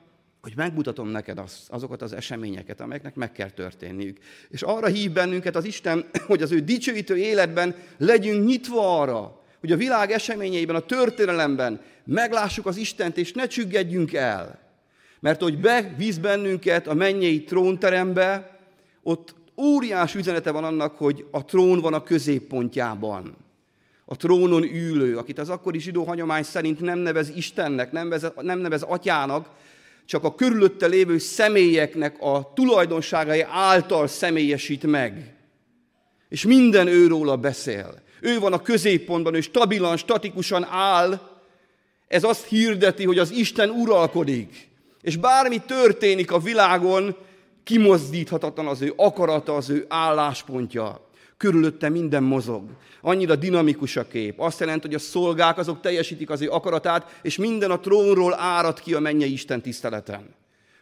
hogy 0.42 0.52
megmutatom 0.56 1.08
neked 1.08 1.38
az, 1.38 1.66
azokat 1.68 2.02
az 2.02 2.12
eseményeket, 2.12 2.80
amelyeknek 2.80 3.14
meg 3.14 3.32
kell 3.32 3.50
történniük. 3.50 4.18
És 4.48 4.62
arra 4.62 4.86
hív 4.86 5.12
bennünket 5.12 5.56
az 5.56 5.64
Isten, 5.64 6.04
hogy 6.26 6.42
az 6.42 6.52
ő 6.52 6.60
dicsőítő 6.60 7.16
életben 7.16 7.74
legyünk 7.98 8.46
nyitva 8.46 9.00
arra, 9.00 9.41
hogy 9.62 9.72
a 9.72 9.76
világ 9.76 10.10
eseményeiben, 10.10 10.76
a 10.76 10.80
történelemben 10.80 11.80
meglássuk 12.04 12.66
az 12.66 12.76
Istent, 12.76 13.16
és 13.16 13.32
ne 13.32 13.46
csüggedjünk 13.46 14.12
el. 14.12 14.58
Mert 15.20 15.40
hogy 15.42 15.58
bevíz 15.58 16.18
bennünket 16.18 16.86
a 16.86 16.94
mennyei 16.94 17.44
trónterembe, 17.44 18.58
ott 19.02 19.34
óriás 19.56 20.14
üzenete 20.14 20.50
van 20.50 20.64
annak, 20.64 20.96
hogy 20.96 21.26
a 21.30 21.44
trón 21.44 21.80
van 21.80 21.94
a 21.94 22.02
középpontjában. 22.02 23.36
A 24.04 24.16
trónon 24.16 24.62
ülő, 24.62 25.16
akit 25.16 25.38
az 25.38 25.48
akkori 25.48 25.80
zsidó 25.80 26.04
hagyomány 26.04 26.42
szerint 26.42 26.80
nem 26.80 26.98
nevez 26.98 27.28
Istennek, 27.28 27.92
nem 27.92 28.08
nevez, 28.08 28.32
nem 28.40 28.58
nevez 28.58 28.82
atyának, 28.82 29.48
csak 30.04 30.24
a 30.24 30.34
körülötte 30.34 30.86
lévő 30.86 31.18
személyeknek 31.18 32.16
a 32.20 32.52
tulajdonságai 32.54 33.44
által 33.50 34.06
személyesít 34.06 34.86
meg. 34.86 35.34
És 36.28 36.44
minden 36.44 36.86
őróla 36.86 37.36
beszél. 37.36 38.02
Ő 38.24 38.38
van 38.38 38.52
a 38.52 38.62
középpontban, 38.62 39.34
ő 39.34 39.40
stabilan, 39.40 39.96
statikusan 39.96 40.66
áll. 40.70 41.20
Ez 42.08 42.24
azt 42.24 42.46
hirdeti, 42.46 43.04
hogy 43.04 43.18
az 43.18 43.30
Isten 43.30 43.70
uralkodik. 43.70 44.68
És 45.00 45.16
bármi 45.16 45.58
történik 45.58 46.32
a 46.32 46.38
világon, 46.38 47.16
kimozdíthatatlan 47.64 48.66
az 48.66 48.80
ő 48.80 48.92
akarata, 48.96 49.56
az 49.56 49.70
ő 49.70 49.84
álláspontja. 49.88 51.08
Körülötte 51.36 51.88
minden 51.88 52.22
mozog. 52.22 52.62
Annyira 53.00 53.36
dinamikus 53.36 53.96
a 53.96 54.06
kép. 54.06 54.40
Azt 54.40 54.60
jelenti, 54.60 54.86
hogy 54.86 54.96
a 54.96 54.98
szolgák 54.98 55.58
azok 55.58 55.80
teljesítik 55.80 56.30
az 56.30 56.40
ő 56.40 56.50
akaratát, 56.50 57.18
és 57.22 57.36
minden 57.36 57.70
a 57.70 57.80
trónról 57.80 58.34
árad 58.34 58.80
ki 58.80 58.94
a 58.94 59.00
mennyei 59.00 59.32
Isten 59.32 59.62
tiszteleten. 59.62 60.34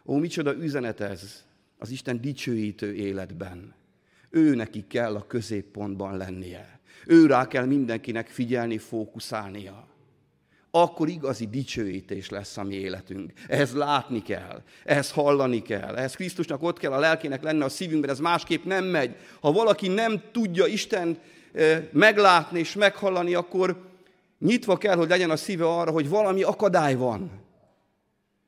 Ó, 0.07 0.17
micsoda 0.17 0.55
üzenet 0.55 1.01
ez 1.01 1.45
az 1.79 1.91
Isten 1.91 2.21
dicsőítő 2.21 2.95
életben. 2.95 3.75
Ő 4.31 4.55
neki 4.55 4.85
kell 4.87 5.15
a 5.15 5.27
középpontban 5.27 6.17
lennie. 6.17 6.81
Ő 7.07 7.27
rá 7.27 7.47
kell 7.47 7.65
mindenkinek 7.65 8.29
figyelni, 8.29 8.79
fókuszálnia 8.79 9.89
akkor 10.71 11.09
igazi 11.09 11.47
dicsőítés 11.47 12.29
lesz 12.29 12.57
a 12.57 12.63
mi 12.63 12.75
életünk. 12.75 13.33
Ehhez 13.49 13.75
látni 13.75 14.23
kell, 14.23 14.63
ehhez 14.85 15.11
hallani 15.11 15.63
kell, 15.63 15.97
ehhez 15.97 16.15
Krisztusnak 16.15 16.63
ott 16.63 16.79
kell 16.79 16.93
a 16.93 16.99
lelkének 16.99 17.43
lenne 17.43 17.65
a 17.65 17.69
szívünkben, 17.69 18.11
ez 18.11 18.19
másképp 18.19 18.65
nem 18.65 18.85
megy. 18.85 19.17
Ha 19.41 19.53
valaki 19.53 19.89
nem 19.89 20.23
tudja 20.33 20.67
Isten 20.67 21.19
eh, 21.53 21.85
meglátni 21.93 22.59
és 22.59 22.75
meghallani, 22.75 23.35
akkor 23.35 23.89
nyitva 24.39 24.77
kell, 24.77 24.97
hogy 24.97 25.09
legyen 25.09 25.31
a 25.31 25.37
szíve 25.37 25.67
arra, 25.67 25.91
hogy 25.91 26.09
valami 26.09 26.43
akadály 26.43 26.95
van. 26.95 27.31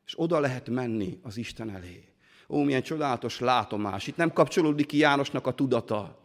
És 0.06 0.14
oda 0.16 0.40
lehet 0.40 0.68
menni 0.68 1.18
az 1.22 1.36
Isten 1.36 1.70
elé. 1.70 2.11
Ó, 2.52 2.62
milyen 2.62 2.82
csodálatos 2.82 3.40
látomás. 3.40 4.06
Itt 4.06 4.16
nem 4.16 4.32
kapcsolódik 4.32 4.86
ki 4.86 4.96
Jánosnak 4.96 5.46
a 5.46 5.54
tudata. 5.54 6.18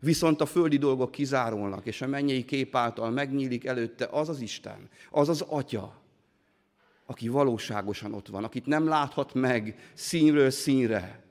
Viszont 0.00 0.40
a 0.40 0.46
földi 0.46 0.76
dolgok 0.76 1.10
kizárulnak, 1.10 1.86
és 1.86 2.02
a 2.02 2.06
mennyei 2.06 2.44
kép 2.44 2.76
által 2.76 3.10
megnyílik 3.10 3.64
előtte 3.64 4.08
az 4.10 4.28
az 4.28 4.40
Isten, 4.40 4.88
az 5.10 5.28
az 5.28 5.40
Atya, 5.40 6.00
aki 7.06 7.28
valóságosan 7.28 8.14
ott 8.14 8.28
van, 8.28 8.44
akit 8.44 8.66
nem 8.66 8.86
láthat 8.86 9.34
meg 9.34 9.90
színről 9.94 10.50
színre, 10.50 11.24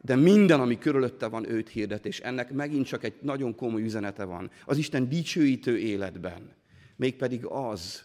de 0.00 0.16
minden, 0.16 0.60
ami 0.60 0.78
körülötte 0.78 1.26
van, 1.26 1.50
őt 1.50 1.68
hirdet, 1.68 2.06
és 2.06 2.20
ennek 2.20 2.52
megint 2.52 2.86
csak 2.86 3.04
egy 3.04 3.14
nagyon 3.20 3.54
komoly 3.54 3.82
üzenete 3.82 4.24
van. 4.24 4.50
Az 4.64 4.76
Isten 4.76 5.08
dicsőítő 5.08 5.78
életben. 5.78 6.52
Mégpedig 6.96 7.44
az, 7.46 8.04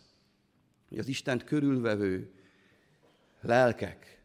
hogy 0.90 0.98
az 0.98 1.08
Istent 1.08 1.44
körülvevő 1.44 2.32
lelkek, 3.42 4.21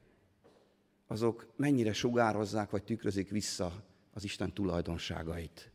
azok 1.06 1.46
mennyire 1.56 1.92
sugározzák, 1.92 2.70
vagy 2.70 2.82
tükrözik 2.82 3.30
vissza 3.30 3.84
az 4.12 4.24
Isten 4.24 4.52
tulajdonságait. 4.52 5.70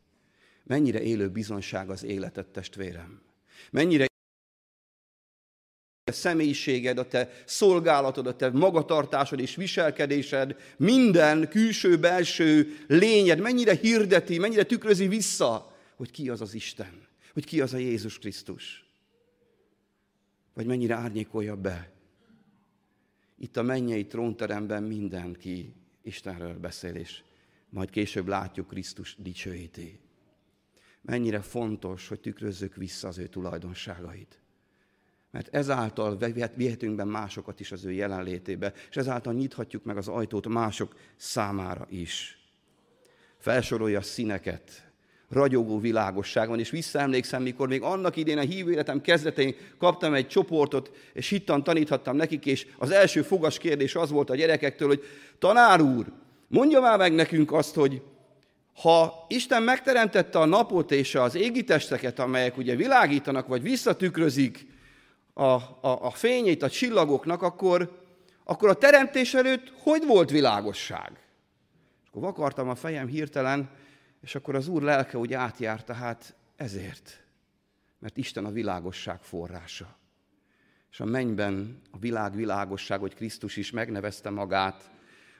Mennyire 0.63 1.01
élő 1.01 1.29
bizonság 1.29 1.89
az 1.89 2.03
életed, 2.03 2.47
testvérem. 2.47 3.21
Mennyire 3.71 4.05
a 6.03 6.11
személyiséged, 6.11 6.97
a 6.97 7.07
te 7.07 7.31
szolgálatod, 7.45 8.27
a 8.27 8.35
te 8.35 8.49
magatartásod 8.49 9.39
és 9.39 9.55
viselkedésed, 9.55 10.55
minden 10.77 11.49
külső-belső 11.49 12.77
lényed 12.87 13.39
mennyire 13.39 13.73
hirdeti, 13.73 14.37
mennyire 14.37 14.63
tükrözi 14.63 15.07
vissza, 15.07 15.75
hogy 15.95 16.11
ki 16.11 16.29
az 16.29 16.41
az 16.41 16.53
Isten, 16.53 17.07
hogy 17.33 17.45
ki 17.45 17.61
az 17.61 17.73
a 17.73 17.77
Jézus 17.77 18.19
Krisztus. 18.19 18.85
Vagy 20.53 20.65
mennyire 20.65 20.95
árnyékolja 20.95 21.55
be. 21.55 21.91
Itt 23.41 23.57
a 23.57 23.61
mennyei 23.61 24.05
trónteremben 24.05 24.83
mindenki 24.83 25.73
Istenről 26.01 26.59
beszél, 26.59 26.95
és 26.95 27.23
majd 27.69 27.89
később 27.89 28.27
látjuk 28.27 28.67
Krisztus 28.67 29.15
dicsőíté. 29.19 29.99
Mennyire 31.01 31.41
fontos, 31.41 32.07
hogy 32.07 32.19
tükrözzük 32.19 32.75
vissza 32.75 33.07
az 33.07 33.17
ő 33.17 33.27
tulajdonságait. 33.27 34.39
Mert 35.31 35.53
ezáltal 35.53 36.17
vihetünk 36.55 36.95
be 36.95 37.03
másokat 37.03 37.59
is 37.59 37.71
az 37.71 37.85
ő 37.85 37.91
jelenlétébe, 37.91 38.73
és 38.89 38.95
ezáltal 38.95 39.33
nyithatjuk 39.33 39.83
meg 39.83 39.97
az 39.97 40.07
ajtót 40.07 40.47
mások 40.47 40.95
számára 41.15 41.87
is. 41.89 42.39
Felsorolja 43.37 43.99
a 43.99 44.01
színeket, 44.01 44.90
ragyogó 45.31 45.79
világosság 45.79 46.47
van, 46.47 46.59
és 46.59 46.69
visszaemlékszem, 46.69 47.41
mikor 47.41 47.67
még 47.67 47.81
annak 47.81 48.15
idén 48.15 48.37
a 48.37 48.41
hívő 48.41 48.71
életem 48.71 49.01
kezdetén 49.01 49.55
kaptam 49.77 50.13
egy 50.13 50.27
csoportot, 50.27 50.91
és 51.13 51.29
hittan 51.29 51.63
taníthattam 51.63 52.15
nekik, 52.15 52.45
és 52.45 52.67
az 52.77 52.91
első 52.91 53.21
fogas 53.21 53.57
kérdés 53.57 53.95
az 53.95 54.09
volt 54.09 54.29
a 54.29 54.35
gyerekektől, 54.35 54.87
hogy 54.87 55.03
tanár 55.39 55.81
úr, 55.81 56.05
Mondja 56.51 56.79
már 56.79 56.97
meg 56.97 57.13
nekünk 57.13 57.51
azt, 57.51 57.75
hogy 57.75 58.01
ha 58.81 59.25
Isten 59.27 59.63
megteremtette 59.63 60.39
a 60.39 60.45
napot 60.45 60.91
és 60.91 61.15
az 61.15 61.35
égitesteket, 61.35 62.19
amelyek 62.19 62.57
ugye 62.57 62.75
világítanak, 62.75 63.47
vagy 63.47 63.61
visszatükrözik 63.61 64.67
a, 65.33 65.43
a, 65.43 65.79
a 65.81 66.11
fényét 66.11 66.63
a 66.63 66.69
csillagoknak, 66.69 67.41
akkor, 67.41 68.01
akkor 68.43 68.69
a 68.69 68.73
teremtés 68.73 69.33
előtt 69.33 69.73
hogy 69.83 70.05
volt 70.05 70.29
világosság? 70.29 71.11
És 72.03 72.09
akkor 72.09 72.21
vakartam 72.21 72.69
a 72.69 72.75
fejem 72.75 73.07
hirtelen, 73.07 73.69
és 74.21 74.35
akkor 74.35 74.55
az 74.55 74.67
Úr 74.67 74.81
lelke 74.81 75.17
úgy 75.17 75.33
átjárta, 75.33 75.93
hát 75.93 76.35
ezért, 76.55 77.23
mert 77.99 78.17
Isten 78.17 78.45
a 78.45 78.51
világosság 78.51 79.19
forrása. 79.21 79.97
És 80.91 80.99
a 80.99 81.05
mennyben 81.05 81.81
a 81.91 81.97
világ 81.97 82.35
világosság, 82.35 82.99
hogy 82.99 83.15
Krisztus 83.15 83.57
is 83.57 83.71
megnevezte 83.71 84.29
magát, 84.29 84.89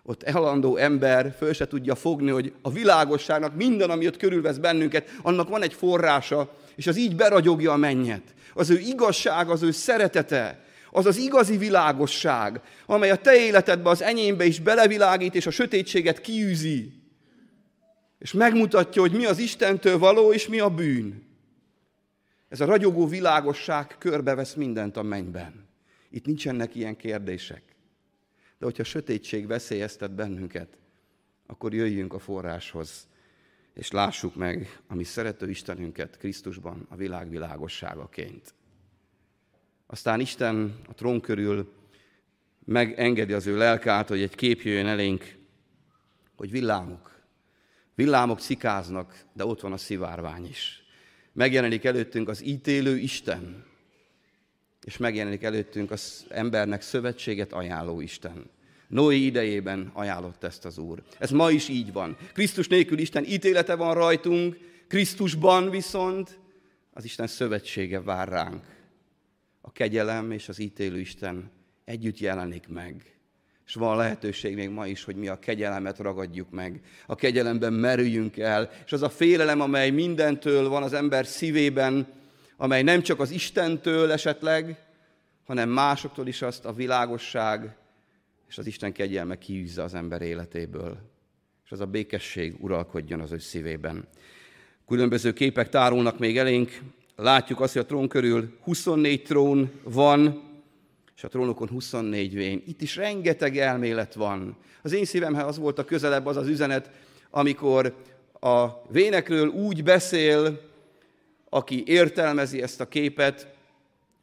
ott 0.04 0.24
elandó 0.24 0.76
ember 0.76 1.36
föl 1.38 1.54
se 1.54 1.68
tudja 1.68 1.96
fogni, 1.96 2.30
hogy 2.30 2.54
a 2.62 2.72
világosságnak 2.72 3.56
minden, 3.56 3.90
ami 3.90 4.08
ott 4.08 4.18
körülvesz 4.18 4.58
bennünket, 4.58 5.10
annak 5.22 5.50
van 5.50 5.62
egy 5.62 5.74
forrása, 5.74 6.58
és 6.76 6.88
az 6.88 6.98
így 6.98 7.16
beragyogja 7.16 7.72
a 7.72 7.78
mennyet. 7.78 8.34
Az 8.54 8.70
ő 8.70 8.80
igazság, 8.80 9.50
az 9.50 9.62
ő 9.62 9.72
szeretete, 9.72 10.66
az 10.92 11.06
az 11.06 11.18
igazi 11.18 11.58
világosság, 11.58 12.62
amely 12.86 13.12
a 13.12 13.16
te 13.16 13.36
életedbe, 13.36 13.90
az 13.90 14.02
enyémbe 14.02 14.46
is 14.46 14.60
belevilágít, 14.60 15.36
és 15.36 15.46
a 15.46 15.52
sötétséget 15.52 16.22
kiűzi. 16.22 17.01
És 18.22 18.34
megmutatja, 18.34 19.02
hogy 19.02 19.12
mi 19.12 19.26
az 19.26 19.38
Istentől 19.38 19.98
való, 19.98 20.34
és 20.34 20.48
mi 20.48 20.60
a 20.60 20.70
bűn. 20.70 21.24
Ez 22.50 22.62
a 22.62 22.66
ragyogó 22.66 23.08
világosság 23.08 23.96
körbevesz 23.98 24.54
mindent 24.54 24.98
a 24.98 25.02
mennyben. 25.02 25.68
Itt 26.10 26.26
nincsenek 26.26 26.76
ilyen 26.76 26.96
kérdések. 26.96 27.64
De 28.58 28.66
hogyha 28.66 28.84
sötétség 28.84 29.48
veszélyeztet 29.48 30.12
bennünket, 30.12 30.78
akkor 31.46 31.74
jöjjünk 31.74 32.14
a 32.14 32.20
forráshoz, 32.20 33.08
és 33.74 33.92
lássuk 33.92 34.36
meg 34.36 34.82
a 34.88 34.96
mi 34.96 35.04
szerető 35.04 35.50
Istenünket 35.50 36.18
Krisztusban 36.18 36.86
a 36.90 36.96
világ 36.96 37.30
világosságaként. 37.30 38.54
Aztán 39.86 40.20
Isten 40.20 40.80
a 40.88 40.94
trón 40.94 41.22
körül 41.22 41.74
megengedi 42.66 43.34
az 43.34 43.48
ő 43.48 43.58
lelkát, 43.58 44.08
hogy 44.08 44.22
egy 44.22 44.36
kép 44.36 44.62
jöjjön 44.62 44.88
elénk, 44.88 45.38
hogy 46.36 46.52
villámok. 46.52 47.11
Villámok 48.02 48.40
cikáznak, 48.40 49.26
de 49.34 49.46
ott 49.46 49.62
van 49.62 49.72
a 49.72 49.78
szivárvány 49.78 50.46
is. 50.46 50.84
Megjelenik 51.34 51.84
előttünk 51.86 52.30
az 52.30 52.44
ítélő 52.44 52.98
Isten, 52.98 53.66
és 54.84 54.98
megjelenik 54.98 55.44
előttünk 55.44 55.92
az 55.92 56.26
embernek 56.30 56.82
szövetséget 56.82 57.54
ajánló 57.54 58.02
Isten. 58.02 58.50
Noé 58.88 59.18
idejében 59.18 59.92
ajánlott 59.94 60.44
ezt 60.44 60.66
az 60.66 60.78
Úr. 60.78 61.04
Ez 61.20 61.30
ma 61.32 61.52
is 61.52 61.68
így 61.68 61.92
van. 61.92 62.18
Krisztus 62.34 62.68
nélkül 62.68 63.00
Isten 63.00 63.26
ítélete 63.26 63.76
van 63.76 63.94
rajtunk, 63.94 64.58
Krisztusban 64.88 65.70
viszont 65.70 66.40
az 66.94 67.04
Isten 67.04 67.28
szövetsége 67.28 68.02
vár 68.02 68.28
ránk. 68.28 68.64
A 69.62 69.72
kegyelem 69.72 70.32
és 70.32 70.50
az 70.50 70.60
ítélő 70.60 71.00
Isten 71.00 71.52
együtt 71.86 72.20
jelenik 72.20 72.68
meg. 72.68 73.16
És 73.72 73.78
van 73.78 73.98
lehetőség 73.98 74.56
még 74.56 74.70
ma 74.70 74.88
is, 74.88 75.04
hogy 75.04 75.16
mi 75.16 75.28
a 75.28 75.40
kegyelemet 75.40 76.00
ragadjuk 76.00 76.50
meg. 76.50 76.82
A 77.06 77.16
kegyelemben 77.16 77.74
merüljünk 77.74 78.38
el. 78.38 78.70
És 78.86 78.92
az 78.92 79.02
a 79.02 79.10
félelem, 79.10 79.62
amely 79.62 79.90
mindentől 79.90 80.70
van 80.70 80.84
az 80.84 80.94
ember 80.94 81.26
szívében, 81.26 82.08
amely 82.58 82.84
nem 82.84 83.02
csak 83.02 83.20
az 83.20 83.32
Istentől 83.32 84.12
esetleg, 84.12 84.78
hanem 85.46 85.70
másoktól 85.70 86.28
is 86.28 86.42
azt 86.42 86.66
a 86.66 86.74
világosság 86.74 87.76
és 88.48 88.58
az 88.58 88.68
Isten 88.68 88.92
kegyelme 88.92 89.38
kiűzze 89.38 89.84
az 89.84 89.94
ember 89.94 90.22
életéből. 90.22 90.98
És 91.66 91.72
az 91.72 91.80
a 91.80 91.86
békesség 91.86 92.56
uralkodjon 92.60 93.20
az 93.20 93.32
ő 93.32 93.38
szívében. 93.38 94.08
Különböző 94.88 95.34
képek 95.34 95.70
tárulnak 95.70 96.20
még 96.20 96.38
elénk. 96.38 96.80
Látjuk 97.16 97.60
azt, 97.60 97.74
hogy 97.74 97.82
a 97.82 97.86
trón 97.86 98.08
körül 98.08 98.58
24 98.64 99.24
trón 99.24 99.72
van, 99.84 100.50
és 101.22 101.28
a 101.28 101.30
trónokon 101.30 101.68
24 101.68 102.34
vén. 102.34 102.64
Itt 102.68 102.82
is 102.82 102.96
rengeteg 102.96 103.58
elmélet 103.58 104.14
van. 104.14 104.58
Az 104.82 104.94
én 104.94 105.06
szívemhez 105.06 105.46
az 105.46 105.58
volt 105.58 105.80
a 105.80 105.86
közelebb 105.86 106.26
az 106.26 106.38
az 106.38 106.48
üzenet, 106.48 106.92
amikor 107.30 107.96
a 108.40 108.68
vénekről 108.88 109.48
úgy 109.48 109.84
beszél, 109.84 110.62
aki 111.50 111.84
értelmezi 111.86 112.62
ezt 112.62 112.82
a 112.82 112.88
képet, 112.88 113.54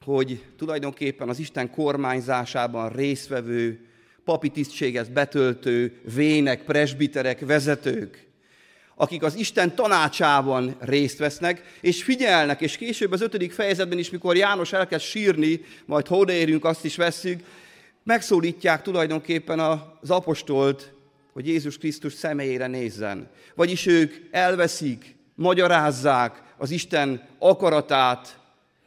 hogy 0.04 0.44
tulajdonképpen 0.56 1.28
az 1.28 1.38
Isten 1.38 1.70
kormányzásában 1.70 2.88
résztvevő, 2.88 3.86
papi 4.24 4.48
tisztséget 4.48 5.12
betöltő 5.12 6.00
vének, 6.14 6.64
presbiterek, 6.64 7.46
vezetők, 7.46 8.26
akik 9.00 9.22
az 9.22 9.34
Isten 9.34 9.74
tanácsában 9.74 10.76
részt 10.80 11.18
vesznek, 11.18 11.78
és 11.80 12.02
figyelnek, 12.02 12.60
és 12.60 12.76
később 12.76 13.12
az 13.12 13.20
ötödik 13.20 13.52
fejezetben 13.52 13.98
is, 13.98 14.10
mikor 14.10 14.36
János 14.36 14.72
elkezd 14.72 15.04
sírni, 15.04 15.60
majd 15.86 16.06
ha 16.06 16.16
odaérünk, 16.16 16.64
azt 16.64 16.84
is 16.84 16.96
vesszük, 16.96 17.40
megszólítják 18.04 18.82
tulajdonképpen 18.82 19.60
az 19.60 20.10
apostolt, 20.10 20.92
hogy 21.32 21.46
Jézus 21.46 21.78
Krisztus 21.78 22.12
személyére 22.12 22.66
nézzen. 22.66 23.28
Vagyis 23.54 23.86
ők 23.86 24.14
elveszik, 24.30 25.16
magyarázzák 25.34 26.42
az 26.56 26.70
Isten 26.70 27.28
akaratát 27.38 28.38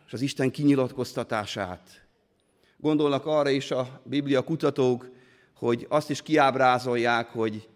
és 0.08 0.13
az 0.13 0.22
Isten 0.22 0.51
kinyilatkoztatását. 0.51 2.01
Gondolnak 2.77 3.25
arra 3.25 3.50
is 3.50 3.72
a 3.72 4.01
Biblia 4.03 4.41
kutatók, 4.41 5.10
hogy 5.53 5.86
azt 5.89 6.10
is 6.10 6.22
kiábrázolják, 6.22 7.27
hogy 7.27 7.68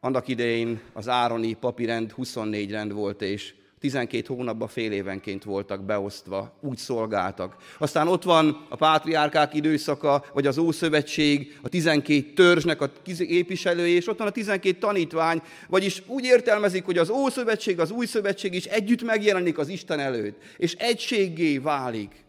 annak 0.00 0.28
idején 0.28 0.80
az 0.92 1.08
Ároni 1.08 1.52
papirend 1.52 2.10
24 2.10 2.70
rend 2.70 2.92
volt, 2.92 3.22
és 3.22 3.54
12 3.80 4.34
hónapban 4.34 4.68
fél 4.68 4.92
évenként 4.92 5.44
voltak 5.44 5.84
beosztva, 5.84 6.58
úgy 6.60 6.76
szolgáltak. 6.76 7.56
Aztán 7.78 8.08
ott 8.08 8.22
van 8.22 8.66
a 8.68 8.76
pátriárkák 8.76 9.54
időszaka, 9.54 10.24
vagy 10.32 10.46
az 10.46 10.58
Ószövetség, 10.58 11.58
a 11.62 11.68
12 11.68 12.32
törzsnek 12.32 12.80
a 12.80 12.90
képviselője, 13.02 13.96
és 13.96 14.08
ott 14.08 14.18
van 14.18 14.26
a 14.26 14.30
12 14.30 14.78
tanítvány, 14.78 15.42
vagyis 15.68 16.02
úgy 16.06 16.24
értelmezik, 16.24 16.84
hogy 16.84 16.98
az 16.98 17.10
Ószövetség, 17.10 17.80
az 17.80 17.90
Új 17.90 18.06
Szövetség 18.06 18.54
is 18.54 18.64
együtt 18.64 19.02
megjelenik 19.02 19.58
az 19.58 19.68
Isten 19.68 19.98
előtt, 19.98 20.42
és 20.56 20.74
egységgé 20.74 21.58
válik 21.58 22.24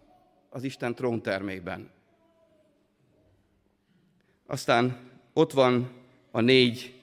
az 0.49 0.63
Isten 0.63 0.95
tróntermében. 0.95 1.89
Aztán 4.47 4.97
ott 5.33 5.51
van 5.51 5.89
a 6.31 6.41
négy 6.41 7.00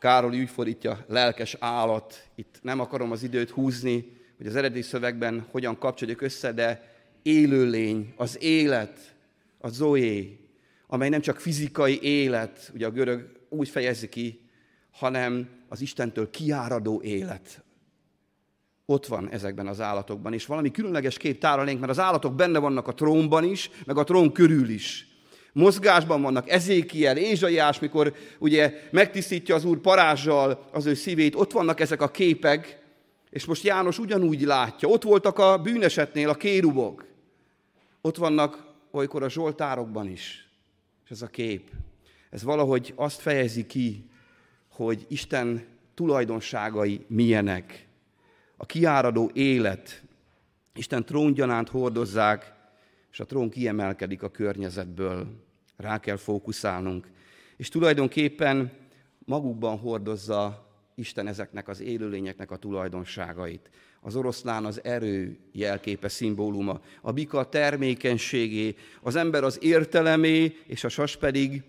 Károly 0.00 0.40
úgy 0.40 0.50
fordítja, 0.50 1.04
lelkes 1.08 1.56
állat. 1.58 2.28
Itt 2.34 2.58
nem 2.62 2.80
akarom 2.80 3.10
az 3.10 3.22
időt 3.22 3.50
húzni, 3.50 4.16
hogy 4.36 4.46
az 4.46 4.56
eredeti 4.56 4.82
szövegben 4.82 5.46
hogyan 5.50 5.78
kapcsoljuk 5.78 6.20
össze, 6.20 6.52
de 6.52 6.94
élőlény, 7.22 8.14
az 8.16 8.42
élet, 8.42 9.14
a 9.58 9.68
zoé, 9.68 10.38
amely 10.86 11.08
nem 11.08 11.20
csak 11.20 11.40
fizikai 11.40 12.02
élet, 12.02 12.70
ugye 12.74 12.86
a 12.86 12.90
görög 12.90 13.40
úgy 13.48 13.68
fejezi 13.68 14.08
ki, 14.08 14.40
hanem 14.90 15.48
az 15.68 15.80
Istentől 15.80 16.30
kiáradó 16.30 17.02
élet. 17.02 17.64
Ott 18.84 19.06
van 19.06 19.30
ezekben 19.30 19.66
az 19.66 19.80
állatokban, 19.80 20.32
és 20.32 20.46
valami 20.46 20.70
különleges 20.70 21.16
kép 21.16 21.40
táralénk, 21.40 21.78
mert 21.80 21.92
az 21.92 21.98
állatok 21.98 22.34
benne 22.34 22.58
vannak 22.58 22.88
a 22.88 22.94
trónban 22.94 23.44
is, 23.44 23.70
meg 23.86 23.96
a 23.96 24.04
trón 24.04 24.32
körül 24.32 24.68
is 24.68 25.09
mozgásban 25.52 26.22
vannak. 26.22 26.48
Ezékiel, 26.50 27.16
Ézsaiás, 27.16 27.78
mikor 27.78 28.14
ugye 28.38 28.88
megtisztítja 28.90 29.54
az 29.54 29.64
Úr 29.64 29.78
parázsal 29.78 30.68
az 30.72 30.86
ő 30.86 30.94
szívét, 30.94 31.34
ott 31.34 31.52
vannak 31.52 31.80
ezek 31.80 32.02
a 32.02 32.10
képek, 32.10 32.78
és 33.30 33.44
most 33.44 33.64
János 33.64 33.98
ugyanúgy 33.98 34.42
látja. 34.42 34.88
Ott 34.88 35.02
voltak 35.02 35.38
a 35.38 35.58
bűnesetnél 35.58 36.28
a 36.28 36.34
kérubok. 36.34 37.06
Ott 38.00 38.16
vannak 38.16 38.64
olykor 38.90 39.22
a 39.22 39.30
zsoltárokban 39.30 40.08
is. 40.08 40.48
És 41.04 41.10
ez 41.10 41.22
a 41.22 41.26
kép. 41.26 41.70
Ez 42.30 42.42
valahogy 42.42 42.92
azt 42.96 43.20
fejezi 43.20 43.66
ki, 43.66 44.10
hogy 44.68 45.06
Isten 45.08 45.66
tulajdonságai 45.94 47.04
milyenek. 47.06 47.86
A 48.56 48.66
kiáradó 48.66 49.30
élet, 49.34 50.02
Isten 50.74 51.04
tróngyanánt 51.04 51.68
hordozzák, 51.68 52.52
és 53.12 53.20
a 53.20 53.24
trón 53.24 53.50
kiemelkedik 53.50 54.22
a 54.22 54.30
környezetből. 54.30 55.26
Rá 55.76 56.00
kell 56.00 56.16
fókuszálnunk. 56.16 57.08
És 57.56 57.68
tulajdonképpen 57.68 58.72
magukban 59.24 59.78
hordozza 59.78 60.68
Isten 60.94 61.26
ezeknek 61.26 61.68
az 61.68 61.80
élőlényeknek 61.80 62.50
a 62.50 62.56
tulajdonságait. 62.56 63.70
Az 64.00 64.16
oroszlán 64.16 64.64
az 64.64 64.84
erő 64.84 65.38
jelképe, 65.52 66.08
szimbóluma, 66.08 66.80
a 67.00 67.12
bika 67.12 67.38
a 67.38 67.48
termékenységé, 67.48 68.74
az 69.02 69.16
ember 69.16 69.44
az 69.44 69.58
értelemé, 69.62 70.56
és 70.66 70.84
a 70.84 70.88
sas 70.88 71.16
pedig 71.16 71.62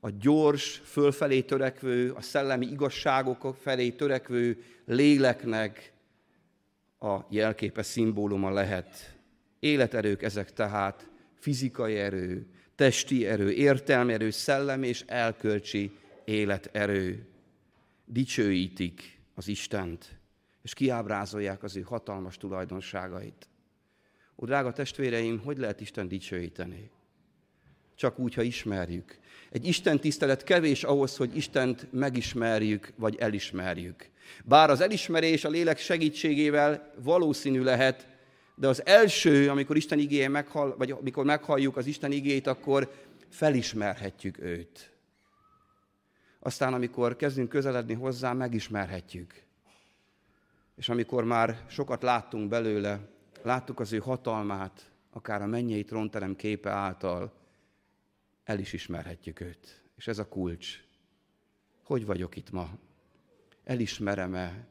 a 0.00 0.10
gyors, 0.20 0.82
fölfelé 0.84 1.40
törekvő, 1.40 2.10
a 2.12 2.20
szellemi 2.20 2.66
igazságok 2.66 3.56
felé 3.60 3.90
törekvő 3.90 4.62
léleknek 4.86 5.92
a 6.98 7.18
jelképe, 7.28 7.82
szimbóluma 7.82 8.50
lehet. 8.50 9.18
Életerők 9.64 10.22
ezek 10.22 10.52
tehát, 10.52 11.08
fizikai 11.38 11.96
erő, 11.96 12.46
testi 12.74 13.26
erő, 13.26 13.50
értelmi 13.50 14.12
erő, 14.12 14.30
szellem 14.30 14.82
és 14.82 15.04
elkölcsi 15.06 15.96
életerő. 16.24 17.26
Dicsőítik 18.04 19.20
az 19.34 19.48
Istent, 19.48 20.18
és 20.62 20.74
kiábrázolják 20.74 21.62
az 21.62 21.76
ő 21.76 21.80
hatalmas 21.80 22.36
tulajdonságait. 22.36 23.48
Ó, 24.36 24.44
drága 24.44 24.72
testvéreim, 24.72 25.38
hogy 25.38 25.58
lehet 25.58 25.80
Isten 25.80 26.08
dicsőíteni? 26.08 26.90
Csak 27.94 28.18
úgy, 28.18 28.34
ha 28.34 28.42
ismerjük. 28.42 29.18
Egy 29.50 29.66
Isten 29.66 30.00
tisztelet 30.00 30.42
kevés 30.42 30.84
ahhoz, 30.84 31.16
hogy 31.16 31.36
Istent 31.36 31.92
megismerjük, 31.92 32.92
vagy 32.96 33.16
elismerjük. 33.16 34.08
Bár 34.44 34.70
az 34.70 34.80
elismerés 34.80 35.44
a 35.44 35.48
lélek 35.48 35.78
segítségével 35.78 36.92
valószínű 37.02 37.62
lehet, 37.62 38.12
de 38.54 38.68
az 38.68 38.86
első, 38.86 39.50
amikor 39.50 39.76
Isten 39.76 39.98
igéje 39.98 40.28
meghall, 40.28 40.74
vagy 40.78 40.90
amikor 40.90 41.24
meghalljuk 41.24 41.76
az 41.76 41.86
Isten 41.86 42.12
igéjét, 42.12 42.46
akkor 42.46 42.92
felismerhetjük 43.28 44.38
őt. 44.38 44.92
Aztán, 46.38 46.74
amikor 46.74 47.16
kezdünk 47.16 47.48
közeledni 47.48 47.94
hozzá, 47.94 48.32
megismerhetjük. 48.32 49.42
És 50.76 50.88
amikor 50.88 51.24
már 51.24 51.64
sokat 51.68 52.02
láttunk 52.02 52.48
belőle, 52.48 53.08
láttuk 53.42 53.80
az 53.80 53.92
ő 53.92 53.98
hatalmát, 53.98 54.90
akár 55.10 55.42
a 55.42 55.46
mennyei 55.46 55.84
trónterem 55.84 56.36
képe 56.36 56.70
által, 56.70 57.32
el 58.44 58.58
is 58.58 58.72
ismerhetjük 58.72 59.40
őt. 59.40 59.82
És 59.96 60.06
ez 60.06 60.18
a 60.18 60.28
kulcs. 60.28 60.84
Hogy 61.82 62.06
vagyok 62.06 62.36
itt 62.36 62.50
ma? 62.50 62.70
Elismerem-e 63.64 64.66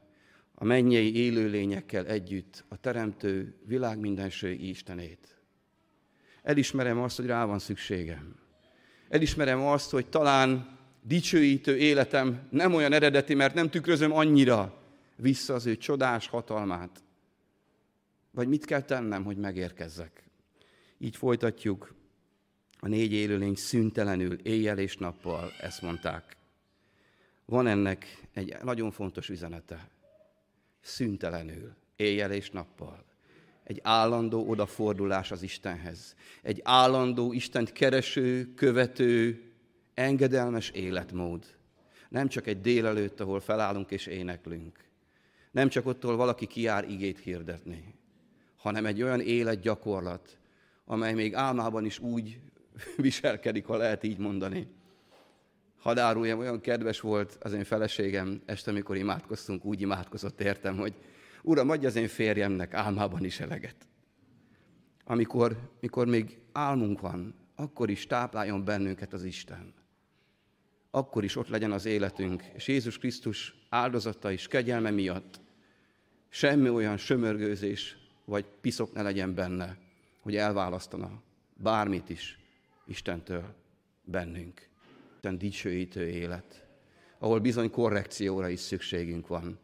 a 0.56 0.64
mennyei 0.64 1.16
élőlényekkel 1.16 2.06
együtt 2.06 2.64
a 2.68 2.78
Teremtő 2.78 3.56
világ 3.66 4.00
mindenső 4.00 4.52
Istenét. 4.52 5.42
Elismerem 6.44 7.00
azt, 7.00 7.18
hogy 7.18 7.26
rá 7.26 7.46
van 7.46 7.60
szükségem. 7.60 8.36
Elismerem 9.10 9.62
azt, 9.62 9.92
hogy 9.92 10.08
talán 10.08 10.78
dicsőítő 11.02 11.78
életem 11.78 12.48
nem 12.50 12.74
olyan 12.74 12.94
eredeti, 12.94 13.34
mert 13.34 13.54
nem 13.54 13.70
tükrözöm 13.70 14.12
annyira 14.12 14.82
vissza 15.16 15.54
az 15.54 15.66
ő 15.66 15.78
csodás 15.78 16.28
hatalmát. 16.28 17.04
Vagy 18.32 18.48
mit 18.48 18.66
kell 18.66 18.82
tennem, 18.82 19.24
hogy 19.24 19.38
megérkezzek? 19.38 20.24
Így 20.98 21.16
folytatjuk. 21.16 21.94
A 22.80 22.88
négy 22.88 23.12
élőlény 23.12 23.56
szüntelenül, 23.56 24.34
éjjel 24.34 24.78
és 24.78 24.98
nappal, 24.98 25.52
ezt 25.62 25.82
mondták. 25.82 26.38
Van 27.46 27.68
ennek 27.68 28.28
egy 28.34 28.56
nagyon 28.64 28.92
fontos 28.92 29.30
üzenete 29.30 29.92
szüntelenül, 30.84 31.76
éjjel 31.96 32.32
és 32.32 32.50
nappal. 32.50 33.04
Egy 33.64 33.80
állandó 33.84 34.50
odafordulás 34.50 35.32
az 35.32 35.44
Istenhez. 35.44 36.16
Egy 36.42 36.62
állandó 36.64 37.34
Istent 37.34 37.72
kereső, 37.72 38.54
követő, 38.54 39.44
engedelmes 39.94 40.70
életmód. 40.70 41.46
Nem 42.10 42.28
csak 42.28 42.48
egy 42.48 42.62
délelőtt, 42.62 43.20
ahol 43.20 43.40
felállunk 43.40 43.92
és 43.92 44.06
éneklünk. 44.06 44.80
Nem 45.52 45.70
csak 45.70 45.86
ott, 45.86 46.04
ahol 46.04 46.16
valaki 46.16 46.48
kiár 46.48 46.90
igét 46.90 47.20
hirdetni, 47.20 47.96
hanem 48.58 48.86
egy 48.86 49.02
olyan 49.02 49.22
életgyakorlat, 49.22 50.38
amely 50.86 51.14
még 51.14 51.36
álmában 51.36 51.86
is 51.86 52.00
úgy 52.00 52.40
viselkedik, 52.98 53.66
ha 53.66 53.78
lehet 53.78 54.04
így 54.04 54.18
mondani. 54.18 54.68
Hadd 55.84 55.98
áruljam, 56.00 56.40
olyan 56.40 56.62
kedves 56.62 57.00
volt 57.00 57.38
az 57.42 57.54
én 57.54 57.64
feleségem, 57.64 58.42
este, 58.46 58.72
amikor 58.72 58.96
imádkoztunk, 58.96 59.66
úgy 59.66 59.82
imádkozott 59.82 60.42
értem, 60.42 60.78
hogy 60.78 60.94
Uram, 61.42 61.70
adj 61.70 61.86
az 61.86 61.96
én 61.96 62.08
férjemnek 62.08 62.74
álmában 62.74 63.26
is 63.26 63.40
eleget. 63.40 63.76
Amikor, 65.06 65.58
mikor 65.80 66.08
még 66.08 66.40
álmunk 66.52 67.00
van, 67.00 67.36
akkor 67.56 67.90
is 67.90 68.08
tápláljon 68.08 68.66
bennünket 68.66 69.14
az 69.14 69.24
Isten. 69.24 69.74
Akkor 70.92 71.24
is 71.24 71.36
ott 71.36 71.48
legyen 71.48 71.72
az 71.72 71.86
életünk, 71.86 72.44
és 72.54 72.68
Jézus 72.68 72.98
Krisztus 72.98 73.56
áldozata 73.70 74.32
és 74.32 74.48
kegyelme 74.48 74.92
miatt 74.92 75.40
semmi 76.30 76.70
olyan 76.70 76.98
sömörgőzés 76.98 77.98
vagy 78.26 78.46
piszok 78.62 78.94
ne 78.94 79.02
legyen 79.02 79.34
benne, 79.34 79.78
hogy 80.20 80.36
elválasztana 80.36 81.22
bármit 81.54 82.10
is 82.10 82.40
Istentől 82.86 83.56
bennünk. 84.04 84.72
Isten 85.24 85.38
dicsőítő 85.38 86.08
élet, 86.08 86.66
ahol 87.20 87.40
bizony 87.40 87.72
korrekcióra 87.72 88.50
is 88.50 88.60
szükségünk 88.60 89.28
van. 89.28 89.60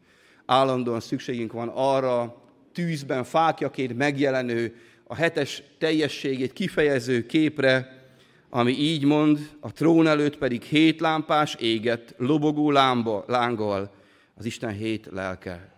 Állandóan 0.46 1.00
szükségünk 1.00 1.52
van 1.52 1.68
arra 1.68 2.42
tűzben 2.72 3.24
fákjaként 3.24 3.96
megjelenő, 3.96 4.76
a 5.04 5.14
hetes 5.14 5.62
teljességét 5.78 6.52
kifejező 6.52 7.26
képre, 7.26 8.02
ami 8.50 8.72
így 8.72 9.04
mond, 9.04 9.56
a 9.60 9.72
trón 9.72 10.06
előtt 10.06 10.38
pedig 10.38 10.62
hét 10.62 11.00
lámpás 11.00 11.54
éget, 11.54 12.14
lobogó 12.16 12.70
lámba, 12.70 13.24
lánggal, 13.26 13.94
az 14.34 14.44
Isten 14.44 14.72
hét 14.72 15.08
lelke. 15.10 15.72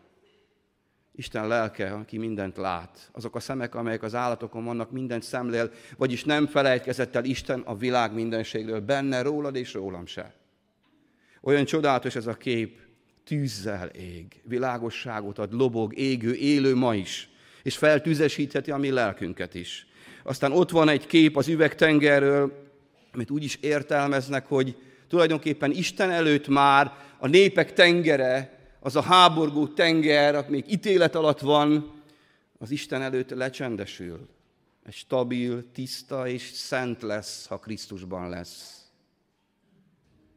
Isten 1.15 1.47
lelke, 1.47 1.93
aki 1.93 2.19
mindent 2.19 2.57
lát. 2.57 3.11
Azok 3.13 3.37
a 3.37 3.41
szemek, 3.41 3.75
amelyek 3.75 4.03
az 4.03 4.15
állatokon 4.15 4.65
vannak, 4.65 4.91
mindent 4.91 5.23
szemlél, 5.23 5.71
vagyis 5.97 6.25
nem 6.25 6.47
felejtkezett 6.47 7.17
el 7.17 7.25
Isten 7.25 7.61
a 7.61 7.77
világ 7.77 8.13
mindenségről, 8.13 8.81
benne, 8.81 9.23
rólad 9.23 9.57
és 9.57 9.73
rólam 9.73 10.07
se. 10.07 10.35
Olyan 11.41 11.65
csodálatos 11.65 12.15
ez 12.15 12.27
a 12.27 12.35
kép, 12.35 12.79
tűzzel 13.25 13.89
ég, 13.89 14.41
világosságot 14.45 15.39
ad, 15.39 15.53
lobog, 15.53 15.99
égő, 15.99 16.35
élő 16.35 16.75
ma 16.75 16.95
is, 16.95 17.29
és 17.63 17.77
feltüzesítheti 17.77 18.71
a 18.71 18.77
mi 18.77 18.91
lelkünket 18.91 19.55
is. 19.55 19.87
Aztán 20.23 20.53
ott 20.53 20.71
van 20.71 20.89
egy 20.89 21.07
kép 21.07 21.37
az 21.37 21.49
üvegtengerről, 21.49 22.71
amit 23.13 23.31
úgy 23.31 23.45
is 23.45 23.59
értelmeznek, 23.61 24.47
hogy 24.47 24.77
tulajdonképpen 25.09 25.71
Isten 25.71 26.11
előtt 26.11 26.49
már 26.49 26.93
a 27.19 27.27
népek 27.27 27.73
tengere, 27.73 28.52
az 28.85 28.97
a 28.97 29.03
háborgó 29.03 29.69
tenger, 29.69 30.49
még 30.49 30.73
ítélet 30.73 31.15
alatt 31.15 31.41
van, 31.41 32.01
az 32.59 32.71
Isten 32.71 33.03
előtt 33.03 33.31
lecsendesül. 33.31 34.29
Egy 34.85 34.95
stabil, 34.95 35.71
tiszta 35.73 36.29
és 36.29 36.43
szent 36.43 37.03
lesz, 37.03 37.47
ha 37.47 37.59
Krisztusban 37.59 38.29
lesz. 38.29 38.87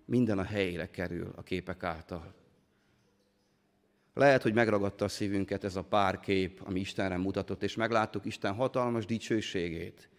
Minden 0.06 0.40
a 0.40 0.44
helyére 0.44 0.90
kerül 0.90 1.34
a 1.36 1.44
képek 1.44 1.84
által. 1.84 2.34
Lehet, 4.14 4.42
hogy 4.42 4.54
megragadta 4.54 5.06
a 5.06 5.08
szívünket 5.08 5.64
ez 5.64 5.76
a 5.76 5.84
pár 5.84 6.20
kép, 6.20 6.62
ami 6.64 6.80
Istenre 6.80 7.18
mutatott, 7.18 7.64
és 7.64 7.76
megláttuk 7.76 8.26
Isten 8.26 8.54
hatalmas 8.54 9.06
dicsőségét. 9.06 10.10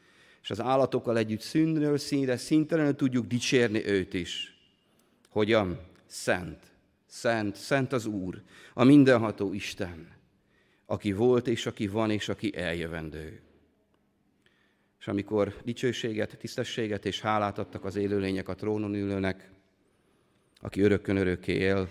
És 0.43 0.51
az 0.51 0.61
állatokkal 0.61 1.19
együtt 1.19 1.41
színről 1.41 1.99
színre 1.99 2.37
szintelenül 2.37 2.95
tudjuk 2.95 3.27
dicsérni 3.27 3.87
őt 3.87 4.15
is. 4.15 4.59
Hogyan? 5.29 5.81
Szent, 6.07 6.76
szent, 7.07 7.57
szent 7.57 7.93
az 7.93 8.07
Úr, 8.07 8.43
a 8.75 8.85
mindenható 8.85 9.53
Isten, 9.53 10.09
aki 10.87 11.13
volt 11.13 11.47
és 11.47 11.67
aki 11.67 11.87
van 11.87 12.11
és 12.11 12.29
aki 12.29 12.57
eljövendő. 12.57 13.41
És 14.99 15.09
amikor 15.09 15.55
dicsőséget, 15.65 16.37
tisztességet 16.39 17.05
és 17.05 17.21
hálát 17.21 17.59
adtak 17.59 17.85
az 17.85 17.97
élőlények 17.97 18.49
a 18.49 18.55
trónon 18.55 18.95
ülőnek, 18.95 19.51
aki 20.61 20.81
örökkön 20.81 21.17
örökké 21.17 21.53
él, 21.53 21.89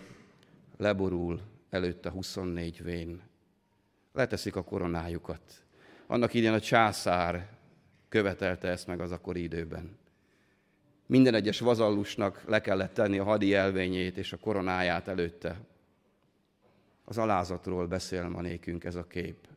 leborul 0.78 1.42
előtte 1.70 2.10
24 2.10 2.84
vén. 2.84 3.22
Leteszik 4.14 4.56
a 4.56 4.64
koronájukat. 4.64 5.42
Annak 6.08 6.34
idén 6.34 6.54
a 6.54 6.60
császár 6.60 7.58
követelte 8.10 8.68
ezt 8.68 8.88
meg 8.88 9.00
az 9.00 9.12
akkori 9.12 9.44
időben. 9.44 9.98
Minden 11.06 11.34
egyes 11.34 11.60
vazallusnak 11.60 12.44
le 12.48 12.62
kellett 12.62 12.94
tenni 12.94 13.18
a 13.18 13.24
hadi 13.24 13.54
elvényét 13.54 14.18
és 14.18 14.34
a 14.34 14.38
koronáját 14.38 15.08
előtte. 15.08 15.62
Az 17.04 17.18
alázatról 17.18 17.88
beszél 17.88 18.30
ma 18.30 18.42
nékünk 18.42 18.84
ez 18.84 18.96
a 18.96 19.08
kép. 19.08 19.48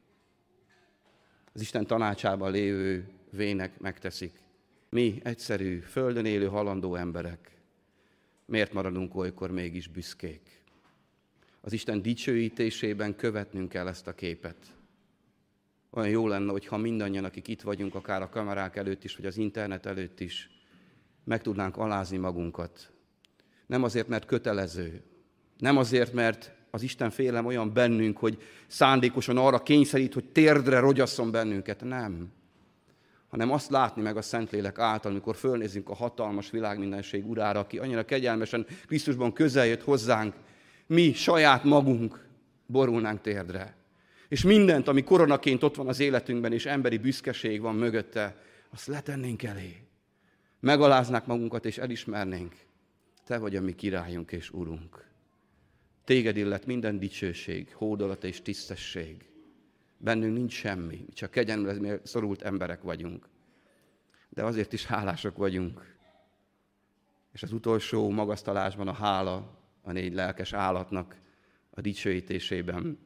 Az 1.53 1.61
Isten 1.61 1.87
tanácsában 1.87 2.51
lévő 2.51 3.09
vének 3.31 3.79
megteszik. 3.79 4.33
Mi, 4.91 5.21
egyszerű, 5.23 5.79
földön 5.79 6.25
élő, 6.25 6.47
halandó 6.47 6.95
emberek, 6.95 7.51
miért 8.45 8.73
maradunk 8.73 9.15
olykor 9.15 9.51
mégis 9.51 9.89
büszkék? 9.89 10.63
Az 11.61 11.73
Isten 11.73 12.03
dicsőítésében 12.03 13.17
követnünk 13.17 13.69
kell 13.69 13.89
ezt 13.89 14.07
a 14.07 14.15
képet. 14.15 14.57
Olyan 15.91 16.11
jó 16.11 16.27
lenne, 16.27 16.51
hogyha 16.51 16.77
mindannyian, 16.77 17.25
akik 17.25 17.49
itt 17.49 17.63
vagyunk, 17.63 17.95
akár 17.95 18.23
a 18.23 18.29
kamerák 18.29 18.77
előtt 18.77 19.05
is, 19.05 19.17
vagy 19.17 19.27
az 19.27 19.37
internet 19.37 19.87
előtt 19.87 20.21
is, 20.21 20.58
meg 21.29 21.43
tudnánk 21.43 21.77
alázni 21.77 22.17
magunkat. 22.17 22.93
Nem 23.67 23.83
azért, 23.83 24.09
mert 24.09 24.27
kötelező, 24.27 25.03
nem 25.59 25.77
azért, 25.77 26.13
mert 26.13 26.53
az 26.71 26.83
Isten 26.83 27.11
félem 27.11 27.47
olyan 27.47 27.73
bennünk, 27.73 28.19
hogy 28.19 28.43
szándékosan 28.67 29.37
arra 29.37 29.63
kényszerít, 29.63 30.15
hogy 30.15 30.25
térdre 30.25 30.79
rogyasszon 30.79 31.31
bennünket. 31.31 31.81
Nem. 31.85 32.33
Hanem 33.29 33.53
azt 33.53 33.71
látni 33.71 34.03
meg 34.03 34.17
a 34.17 34.23
Szentlélek 34.23 34.79
által, 34.79 35.11
amikor 35.11 35.37
fölnézünk 35.37 35.89
a 35.89 35.95
hatalmas 35.95 36.51
világmindenség 36.51 37.29
urára, 37.29 37.59
aki 37.59 37.79
annyira 37.79 38.05
kegyelmesen 38.05 38.67
Krisztusban 38.87 39.33
közel 39.33 39.67
jött 39.67 39.83
hozzánk, 39.83 40.35
mi 40.87 41.13
saját 41.13 41.65
magunk 41.65 42.27
borulnánk 42.67 43.21
térdre. 43.21 43.77
És 44.29 44.43
mindent, 44.43 44.89
ami 44.89 45.05
koronaként 45.05 45.63
ott 45.63 45.77
van 45.77 45.89
az 45.89 46.01
életünkben, 46.01 46.53
és 46.53 46.67
emberi 46.67 46.99
büszkeség 46.99 47.61
van 47.61 47.75
mögötte, 47.75 48.37
azt 48.71 48.87
letennénk 48.87 49.43
elé 49.43 49.88
megaláznák 50.61 51.27
magunkat, 51.27 51.65
és 51.65 51.79
elismernénk, 51.79 52.57
Te 53.25 53.39
vagy 53.39 53.57
a 53.57 53.61
mi 53.61 53.75
királyunk 53.75 54.33
és 54.33 54.51
urunk. 54.51 55.09
Téged 56.05 56.37
illet 56.37 56.67
minden 56.67 56.99
dicsőség, 56.99 57.75
hódolat 57.75 58.25
és 58.25 58.43
tisztesség. 58.43 59.31
Bennünk 59.97 60.37
nincs 60.37 60.53
semmi, 60.53 61.07
csak 61.13 61.31
kegyelemre 61.31 62.01
szorult 62.05 62.43
emberek 62.43 62.83
vagyunk. 62.83 63.29
De 64.29 64.45
azért 64.45 64.73
is 64.73 64.87
hálások 64.87 65.37
vagyunk. 65.37 65.97
És 67.33 67.43
az 67.43 67.53
utolsó 67.53 68.11
magasztalásban 68.11 68.89
a 68.89 68.93
hála 68.93 69.59
a 69.83 69.93
négy 69.93 70.15
lelkes 70.15 70.53
állatnak 70.53 71.17
a 71.71 71.81
dicsőítésében, 71.81 72.99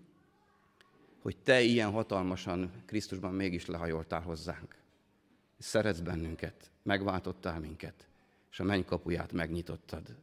hogy 1.22 1.36
Te 1.36 1.60
ilyen 1.60 1.90
hatalmasan 1.90 2.70
Krisztusban 2.86 3.34
mégis 3.34 3.66
lehajoltál 3.66 4.20
hozzánk. 4.20 4.82
Szeretsz 5.62 5.98
bennünket, 5.98 6.70
megváltottál 6.83 7.61
minket, 7.61 8.07
és 8.51 8.61
a 8.61 8.64
menny 8.64 8.85
kapuját 8.85 9.33
megnyitottad. 9.33 10.16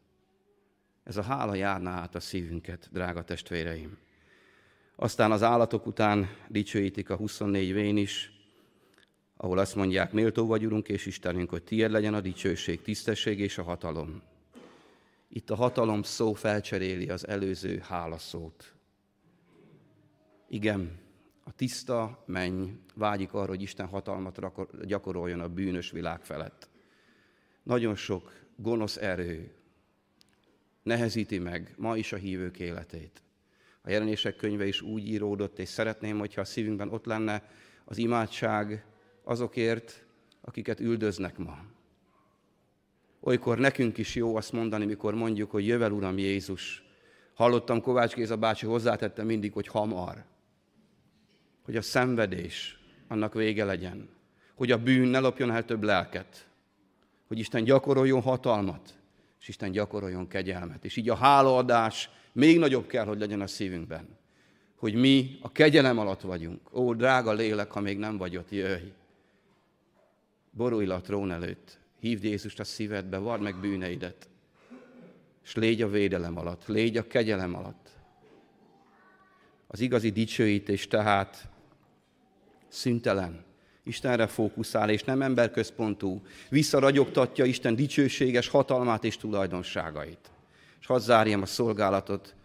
Ez 1.03 1.17
a 1.17 1.21
hála 1.21 1.55
járná 1.55 1.91
át 1.91 2.15
a 2.15 2.19
szívünket, 2.19 2.89
drága 2.91 3.23
testvéreim. 3.23 3.97
Aztán 4.95 5.31
az 5.31 5.43
állatok 5.43 5.85
után 5.85 6.29
dicsőítik 6.47 7.09
a 7.09 7.15
24 7.15 7.73
vén 7.73 7.97
is, 7.97 8.31
ahol 9.37 9.57
azt 9.57 9.75
mondják, 9.75 10.11
méltó 10.11 10.45
vagy, 10.45 10.65
Urunk 10.65 10.89
és 10.89 11.05
Istenünk, 11.05 11.49
hogy 11.49 11.63
tiéd 11.63 11.91
legyen 11.91 12.13
a 12.13 12.21
dicsőség, 12.21 12.81
tisztesség 12.81 13.39
és 13.39 13.57
a 13.57 13.63
hatalom. 13.63 14.21
Itt 15.27 15.49
a 15.49 15.55
hatalom 15.55 16.03
szó 16.03 16.33
felcseréli 16.33 17.09
az 17.09 17.27
előző 17.27 17.77
hálaszót. 17.77 18.73
Igen, 20.47 20.99
tiszta 21.59 22.23
menny 22.25 22.67
vágyik 22.95 23.33
arra, 23.33 23.47
hogy 23.47 23.61
Isten 23.61 23.87
hatalmat 23.87 24.39
gyakoroljon 24.85 25.39
a 25.39 25.47
bűnös 25.47 25.91
világ 25.91 26.23
felett. 26.23 26.69
Nagyon 27.63 27.95
sok 27.95 28.33
gonosz 28.55 28.97
erő 28.97 29.51
nehezíti 30.83 31.37
meg 31.37 31.73
ma 31.77 31.97
is 31.97 32.11
a 32.11 32.17
hívők 32.17 32.59
életét. 32.59 33.21
A 33.81 33.89
jelenések 33.89 34.35
könyve 34.35 34.67
is 34.67 34.81
úgy 34.81 35.07
íródott, 35.07 35.59
és 35.59 35.69
szeretném, 35.69 36.19
hogyha 36.19 36.41
a 36.41 36.45
szívünkben 36.45 36.89
ott 36.89 37.05
lenne 37.05 37.49
az 37.85 37.97
imádság 37.97 38.85
azokért, 39.23 40.05
akiket 40.41 40.79
üldöznek 40.79 41.37
ma. 41.37 41.57
Olykor 43.19 43.57
nekünk 43.57 43.97
is 43.97 44.15
jó 44.15 44.35
azt 44.35 44.51
mondani, 44.51 44.85
mikor 44.85 45.13
mondjuk, 45.13 45.51
hogy 45.51 45.67
jövel 45.67 45.91
Uram 45.91 46.17
Jézus. 46.17 46.83
Hallottam 47.33 47.81
Kovács 47.81 48.13
Géza 48.13 48.37
bácsi 48.37 48.65
hozzátette 48.65 49.23
mindig, 49.23 49.53
hogy 49.53 49.67
hamar 49.67 50.25
hogy 51.69 51.77
a 51.77 51.81
szenvedés 51.81 52.79
annak 53.07 53.33
vége 53.33 53.65
legyen, 53.65 54.09
hogy 54.55 54.71
a 54.71 54.77
bűn 54.77 55.07
ne 55.07 55.19
lopjon 55.19 55.51
el 55.51 55.65
több 55.65 55.83
lelket, 55.83 56.47
hogy 57.27 57.39
Isten 57.39 57.63
gyakoroljon 57.63 58.21
hatalmat, 58.21 58.93
és 59.39 59.47
Isten 59.47 59.71
gyakoroljon 59.71 60.27
kegyelmet. 60.27 60.85
És 60.85 60.95
így 60.95 61.09
a 61.09 61.15
hálaadás 61.15 62.09
még 62.31 62.59
nagyobb 62.59 62.87
kell, 62.87 63.05
hogy 63.05 63.19
legyen 63.19 63.41
a 63.41 63.47
szívünkben, 63.47 64.17
hogy 64.75 64.93
mi 64.93 65.37
a 65.41 65.51
kegyelem 65.51 65.99
alatt 65.99 66.21
vagyunk. 66.21 66.73
Ó, 66.73 66.93
drága 66.93 67.33
lélek, 67.33 67.71
ha 67.71 67.79
még 67.79 67.97
nem 67.97 68.17
vagy 68.17 68.37
ott, 68.37 68.51
jöjj! 68.51 68.91
Borulj 70.51 70.89
a 70.89 71.01
trón 71.01 71.31
előtt, 71.31 71.79
hívd 71.99 72.23
Jézust 72.23 72.59
a 72.59 72.63
szívedbe, 72.63 73.17
vard 73.17 73.41
meg 73.41 73.59
bűneidet, 73.59 74.29
és 75.43 75.55
légy 75.55 75.81
a 75.81 75.89
védelem 75.89 76.37
alatt, 76.37 76.67
légy 76.67 76.97
a 76.97 77.07
kegyelem 77.07 77.55
alatt. 77.55 77.89
Az 79.67 79.79
igazi 79.79 80.09
dicsőítés 80.09 80.87
tehát 80.87 81.49
szüntelen, 82.69 83.43
Istenre 83.83 84.27
fókuszál, 84.27 84.89
és 84.89 85.03
nem 85.03 85.21
emberközpontú. 85.21 86.21
Visszaragyogtatja 86.49 87.45
Isten 87.45 87.75
dicsőséges 87.75 88.47
hatalmát 88.47 89.03
és 89.03 89.17
tulajdonságait. 89.17 90.31
És 90.79 90.85
hadd 90.85 90.99
zárjam 90.99 91.41
a 91.41 91.45
szolgálatot 91.45 92.35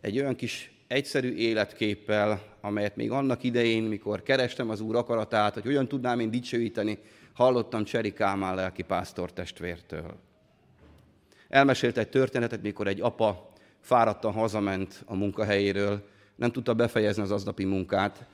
egy 0.00 0.18
olyan 0.18 0.34
kis 0.34 0.72
egyszerű 0.86 1.34
életképpel, 1.34 2.42
amelyet 2.60 2.96
még 2.96 3.10
annak 3.10 3.42
idején, 3.42 3.82
mikor 3.82 4.22
kerestem 4.22 4.70
az 4.70 4.80
Úr 4.80 4.96
akaratát, 4.96 5.54
hogy 5.54 5.66
olyan 5.66 5.88
tudnám 5.88 6.20
én 6.20 6.30
dicsőíteni, 6.30 6.98
hallottam 7.32 7.84
Cseri 7.84 8.12
Kálmán 8.12 8.54
lelki 8.54 8.82
pásztor 8.82 9.32
testvértől. 9.32 10.16
Elmesélt 11.48 11.98
egy 11.98 12.08
történetet, 12.08 12.62
mikor 12.62 12.86
egy 12.86 13.00
apa 13.00 13.52
fáradtan 13.80 14.32
hazament 14.32 15.02
a 15.06 15.14
munkahelyéről, 15.14 16.08
nem 16.36 16.52
tudta 16.52 16.74
befejezni 16.74 17.22
az 17.22 17.30
aznapi 17.30 17.64
munkát, 17.64 18.26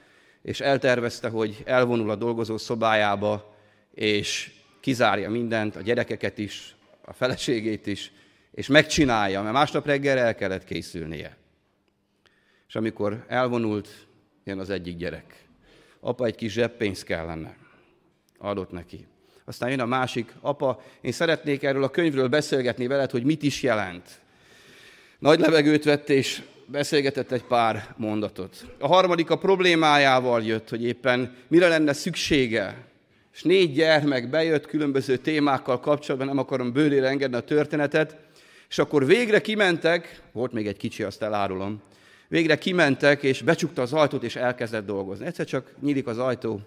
és 0.42 0.60
eltervezte, 0.60 1.28
hogy 1.28 1.62
elvonul 1.64 2.10
a 2.10 2.16
dolgozó 2.16 2.56
szobájába, 2.56 3.54
és 3.94 4.52
kizárja 4.80 5.30
mindent, 5.30 5.76
a 5.76 5.80
gyerekeket 5.80 6.38
is, 6.38 6.76
a 7.04 7.12
feleségét 7.12 7.86
is, 7.86 8.12
és 8.52 8.66
megcsinálja, 8.66 9.42
mert 9.42 9.54
másnap 9.54 9.86
reggel 9.86 10.18
el 10.18 10.34
kellett 10.34 10.64
készülnie. 10.64 11.36
És 12.68 12.74
amikor 12.74 13.24
elvonult, 13.28 13.88
jön 14.44 14.58
az 14.58 14.70
egyik 14.70 14.96
gyerek. 14.96 15.46
Apa, 16.00 16.24
egy 16.24 16.34
kis 16.34 16.52
zseppénz 16.52 17.02
kellene. 17.02 17.56
Adott 18.38 18.70
neki. 18.70 19.06
Aztán 19.44 19.70
jön 19.70 19.80
a 19.80 19.86
másik, 19.86 20.32
apa, 20.40 20.82
én 21.00 21.12
szeretnék 21.12 21.62
erről 21.62 21.82
a 21.82 21.90
könyvről 21.90 22.28
beszélgetni 22.28 22.86
veled, 22.86 23.10
hogy 23.10 23.24
mit 23.24 23.42
is 23.42 23.62
jelent. 23.62 24.20
Nagy 25.18 25.40
levegőt 25.40 25.84
vett, 25.84 26.08
és 26.08 26.42
beszélgetett 26.70 27.32
egy 27.32 27.44
pár 27.44 27.94
mondatot. 27.96 28.66
A 28.78 28.86
harmadik 28.86 29.30
a 29.30 29.38
problémájával 29.38 30.42
jött, 30.42 30.68
hogy 30.68 30.84
éppen 30.84 31.34
mire 31.48 31.68
lenne 31.68 31.92
szüksége. 31.92 32.86
És 33.32 33.42
négy 33.42 33.72
gyermek 33.72 34.30
bejött 34.30 34.66
különböző 34.66 35.16
témákkal 35.16 35.80
kapcsolatban, 35.80 36.28
nem 36.28 36.38
akarom 36.38 36.72
bőrére 36.72 37.06
engedni 37.08 37.36
a 37.36 37.40
történetet, 37.40 38.16
és 38.68 38.78
akkor 38.78 39.06
végre 39.06 39.40
kimentek, 39.40 40.22
volt 40.32 40.52
még 40.52 40.66
egy 40.66 40.76
kicsi, 40.76 41.02
azt 41.02 41.22
elárulom, 41.22 41.82
végre 42.28 42.58
kimentek, 42.58 43.22
és 43.22 43.42
becsukta 43.42 43.82
az 43.82 43.92
ajtót, 43.92 44.22
és 44.22 44.36
elkezdett 44.36 44.86
dolgozni. 44.86 45.26
Egyszer 45.26 45.46
csak 45.46 45.74
nyílik 45.80 46.06
az 46.06 46.18
ajtó, 46.18 46.60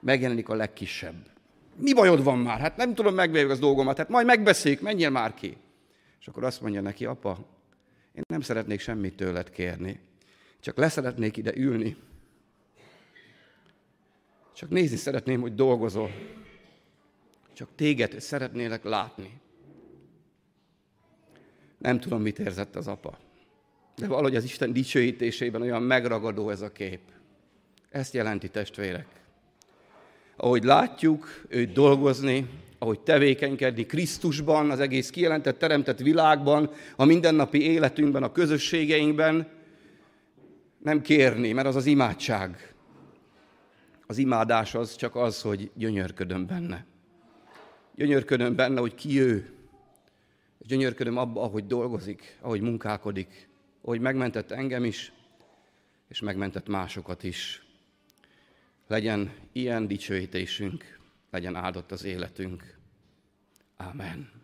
megjelenik 0.00 0.48
a 0.48 0.54
legkisebb. 0.54 1.14
Mi 1.80 1.94
bajod 1.94 2.24
van 2.24 2.38
már? 2.38 2.60
Hát 2.60 2.76
nem 2.76 2.94
tudom 2.94 3.14
megvégni 3.14 3.50
az 3.50 3.58
dolgomat, 3.58 3.96
hát 3.96 4.08
majd 4.08 4.26
megbeszéljük, 4.26 4.80
menjél 4.80 5.10
már 5.10 5.34
ki. 5.34 5.56
És 6.20 6.26
akkor 6.26 6.44
azt 6.44 6.60
mondja 6.60 6.80
neki, 6.80 7.04
apa, 7.04 7.55
én 8.16 8.22
nem 8.28 8.40
szeretnék 8.40 8.80
semmit 8.80 9.16
tőled 9.16 9.50
kérni, 9.50 10.00
csak 10.60 10.76
leszeretnék 10.76 11.36
ide 11.36 11.52
ülni. 11.56 11.96
Csak 14.54 14.70
nézni 14.70 14.96
szeretném, 14.96 15.40
hogy 15.40 15.54
dolgozol. 15.54 16.10
Csak 17.52 17.68
téged 17.74 18.20
szeretnélek 18.20 18.84
látni. 18.84 19.40
Nem 21.78 22.00
tudom, 22.00 22.22
mit 22.22 22.38
érzett 22.38 22.76
az 22.76 22.86
apa. 22.86 23.18
De 23.96 24.06
valahogy 24.06 24.36
az 24.36 24.44
Isten 24.44 24.72
dicsőítésében 24.72 25.62
olyan 25.62 25.82
megragadó 25.82 26.50
ez 26.50 26.60
a 26.60 26.72
kép. 26.72 27.00
Ezt 27.90 28.14
jelenti 28.14 28.48
testvérek. 28.48 29.06
Ahogy 30.36 30.64
látjuk 30.64 31.44
őt 31.48 31.72
dolgozni, 31.72 32.48
ahogy 32.78 33.00
tevékenykedni 33.00 33.86
Krisztusban, 33.86 34.70
az 34.70 34.80
egész 34.80 35.10
kijelentett, 35.10 35.58
teremtett 35.58 35.98
világban, 35.98 36.70
a 36.96 37.04
mindennapi 37.04 37.62
életünkben, 37.62 38.22
a 38.22 38.32
közösségeinkben, 38.32 39.48
nem 40.78 41.00
kérni, 41.00 41.52
mert 41.52 41.66
az 41.66 41.76
az 41.76 41.86
imádság. 41.86 42.74
Az 44.06 44.18
imádás 44.18 44.74
az 44.74 44.96
csak 44.96 45.16
az, 45.16 45.42
hogy 45.42 45.70
gyönyörködöm 45.74 46.46
benne. 46.46 46.84
Gyönyörködöm 47.94 48.54
benne, 48.54 48.80
hogy 48.80 48.94
ki 48.94 49.20
ő. 49.20 49.50
És 50.58 50.66
gyönyörködöm 50.66 51.16
abba, 51.16 51.42
ahogy 51.42 51.66
dolgozik, 51.66 52.38
ahogy 52.40 52.60
munkálkodik, 52.60 53.48
ahogy 53.82 54.00
megmentett 54.00 54.50
engem 54.50 54.84
is, 54.84 55.12
és 56.08 56.20
megmentett 56.20 56.68
másokat 56.68 57.22
is. 57.22 57.66
Legyen 58.86 59.32
ilyen 59.52 59.86
dicsőítésünk 59.86 60.96
legyen 61.30 61.56
áldott 61.56 61.92
az 61.92 62.04
életünk. 62.04 62.78
Amen. 63.76 64.35